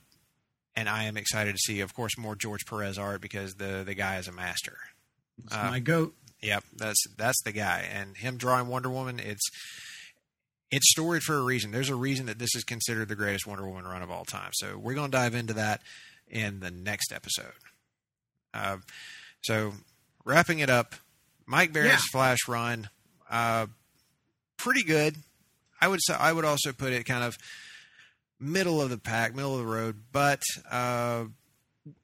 [0.75, 3.95] and I am excited to see, of course, more George Perez art because the the
[3.95, 4.77] guy is a master.
[5.43, 6.13] It's my goat.
[6.43, 9.19] Yep, that's that's the guy, and him drawing Wonder Woman.
[9.19, 9.49] It's
[10.71, 11.71] it's storied for a reason.
[11.71, 14.51] There's a reason that this is considered the greatest Wonder Woman run of all time.
[14.53, 15.81] So we're going to dive into that
[16.27, 17.53] in the next episode.
[18.53, 18.77] Uh,
[19.43, 19.73] so
[20.23, 20.95] wrapping it up,
[21.45, 21.99] Mike Baron's Yeah.
[22.11, 22.89] Flash run,
[23.29, 23.67] uh,
[24.57, 25.15] pretty good.
[25.79, 27.37] I would say I would also put it kind of
[28.39, 30.41] middle of the pack, middle of the road, but
[30.71, 31.25] uh,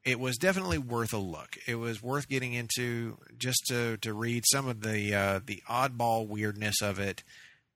[0.04, 1.58] it was definitely worth a look.
[1.68, 6.28] It was worth getting into just to to read some of the uh, the oddball
[6.28, 7.24] weirdness of it,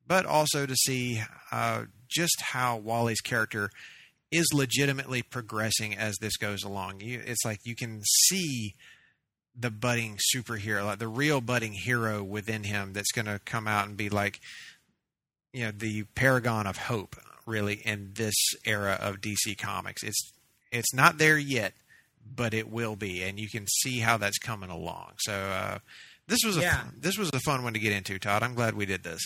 [0.07, 3.69] but also to see uh, just how Wally's character
[4.31, 6.99] is legitimately progressing as this goes along.
[7.01, 8.75] You, it's like you can see
[9.57, 13.87] the budding superhero, like the real budding hero within him that's going to come out
[13.87, 14.39] and be like,
[15.53, 18.35] you know, the paragon of hope, really, in this
[18.65, 20.03] era of DC Comics.
[20.03, 20.31] It's
[20.71, 21.73] it's not there yet,
[22.35, 25.13] but it will be, and you can see how that's coming along.
[25.19, 25.77] So uh,
[26.27, 26.81] this was a Yeah.
[26.99, 28.43] this was a fun one to get into, Todd.
[28.43, 29.21] I'm glad we did this.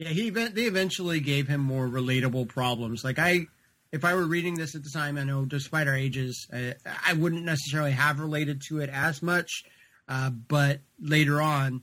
[0.00, 3.04] Yeah, he they eventually gave him more relatable problems.
[3.04, 3.48] Like I,
[3.92, 6.74] if I were reading this at the time, I know despite our ages, I,
[7.06, 9.62] I wouldn't necessarily have related to it as much.
[10.08, 11.82] Uh, but later on,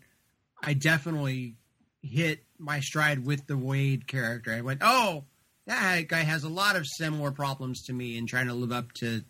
[0.64, 1.58] I definitely
[2.02, 4.52] hit my stride with the Waid character.
[4.52, 5.26] I went, "Oh,
[5.68, 8.94] that guy has a lot of similar problems to me in trying to live up
[8.94, 9.24] to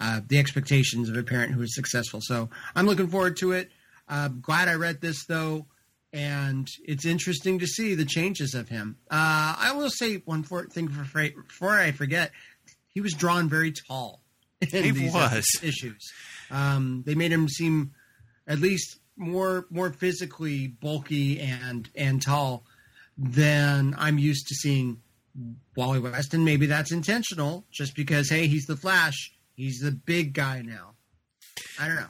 [0.00, 3.70] uh, the expectations of a parent who is successful." So I'm looking forward to it.
[4.06, 5.64] Uh, glad I read this though
[6.12, 8.96] and it's interesting to see the changes of him.
[9.10, 12.32] Uh, I will say one for, thing for, before I forget.
[12.88, 14.22] He was drawn very tall.
[14.72, 15.46] In He these was.
[15.62, 16.12] issues.
[16.50, 17.92] Um, they made him seem
[18.46, 22.64] at least more more physically bulky and and tall
[23.16, 25.00] than I'm used to seeing
[25.76, 30.34] Wally West, and maybe that's intentional, just because hey, he's the Flash, he's the big
[30.34, 30.92] guy now.
[31.80, 32.06] I don't know.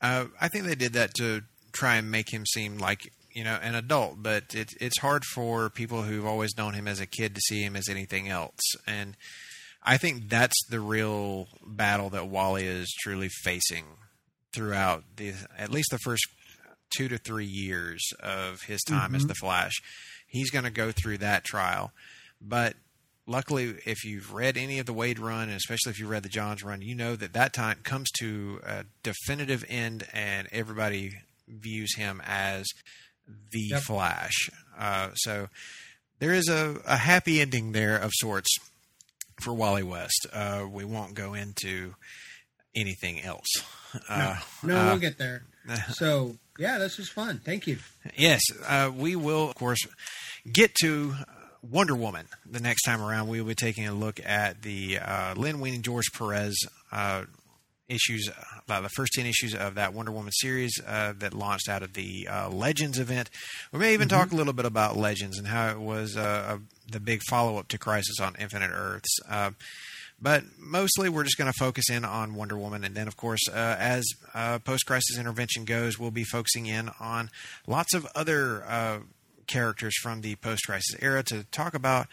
[0.00, 1.42] Uh, I think they did that to
[1.72, 5.70] try and make him seem like you know an adult, but it, it's hard for
[5.70, 8.60] people who've always known him as a kid to see him as anything else.
[8.86, 9.16] And
[9.82, 13.84] I think that's the real battle that Wally is truly facing
[14.52, 16.26] throughout the at least the first
[16.94, 19.28] two to three years of his time as mm-hmm.
[19.28, 19.72] the Flash.
[20.26, 21.92] He's going to go through that trial,
[22.40, 22.74] but
[23.26, 26.28] luckily, if you've read any of the Waid run, and especially if you read the
[26.28, 31.12] Johns run, you know that that time comes to a definitive end, and everybody
[31.48, 32.66] views him as
[33.50, 33.80] the Yep.
[33.82, 34.50] Flash.
[34.78, 35.48] Uh, so
[36.18, 38.50] there is a, a happy ending there of sorts
[39.42, 40.26] for Wally West.
[40.32, 41.94] Uh, we won't go into
[42.74, 43.48] anything else.
[44.08, 45.44] Uh, No, uh, we'll get there.
[45.90, 47.40] So yeah, this was fun.
[47.44, 47.78] Thank you.
[48.16, 49.78] Yes, uh, we will, of course,
[50.50, 51.14] get to
[51.62, 53.28] Wonder Woman the next time around.
[53.28, 56.56] We will be taking a look at the uh, Len Wein and George Perez
[56.90, 57.24] uh,
[57.92, 58.28] issues,
[58.68, 61.92] uh, the first 10 issues of that Wonder Woman series uh, that launched out of
[61.92, 63.30] the uh, Legends event.
[63.72, 66.90] We may even talk a little bit about Legends and how it was uh, a,
[66.90, 69.18] the big follow up to Crisis on Infinite Earths.
[69.28, 69.52] Uh,
[70.20, 73.40] but mostly, we're just going to focus in on Wonder Woman, and then, of course,
[73.48, 77.28] uh, as uh, post-crisis intervention goes, we'll be focusing in on
[77.66, 78.98] lots of other uh,
[79.48, 82.06] characters from the post-crisis era to talk about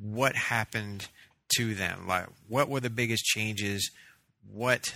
[0.00, 1.08] what happened
[1.56, 2.06] to them.
[2.08, 3.90] Like, what were the biggest changes?
[4.50, 4.94] What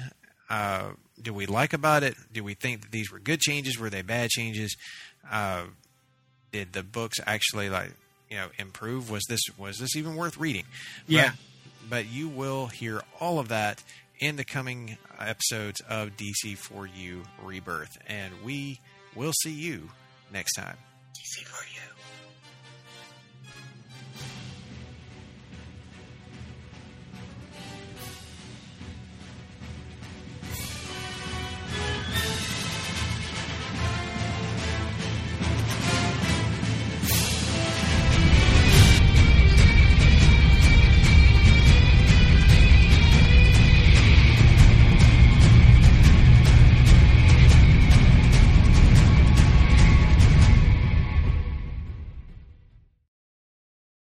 [0.48, 0.90] uh,
[1.20, 2.14] do we like about it?
[2.32, 3.78] Do we think that these were good changes?
[3.78, 4.76] Were they bad changes?
[5.30, 5.64] Uh,
[6.52, 7.92] did the books actually like
[8.30, 9.10] you know improve?
[9.10, 10.64] Was this was this even worth reading?
[11.06, 11.30] Yeah.
[11.30, 13.82] But, but you will hear all of that
[14.18, 18.80] in the coming episodes of DC4U Rebirth, and we
[19.14, 19.90] will see you
[20.32, 20.76] next time.
[21.14, 21.75] DC for you.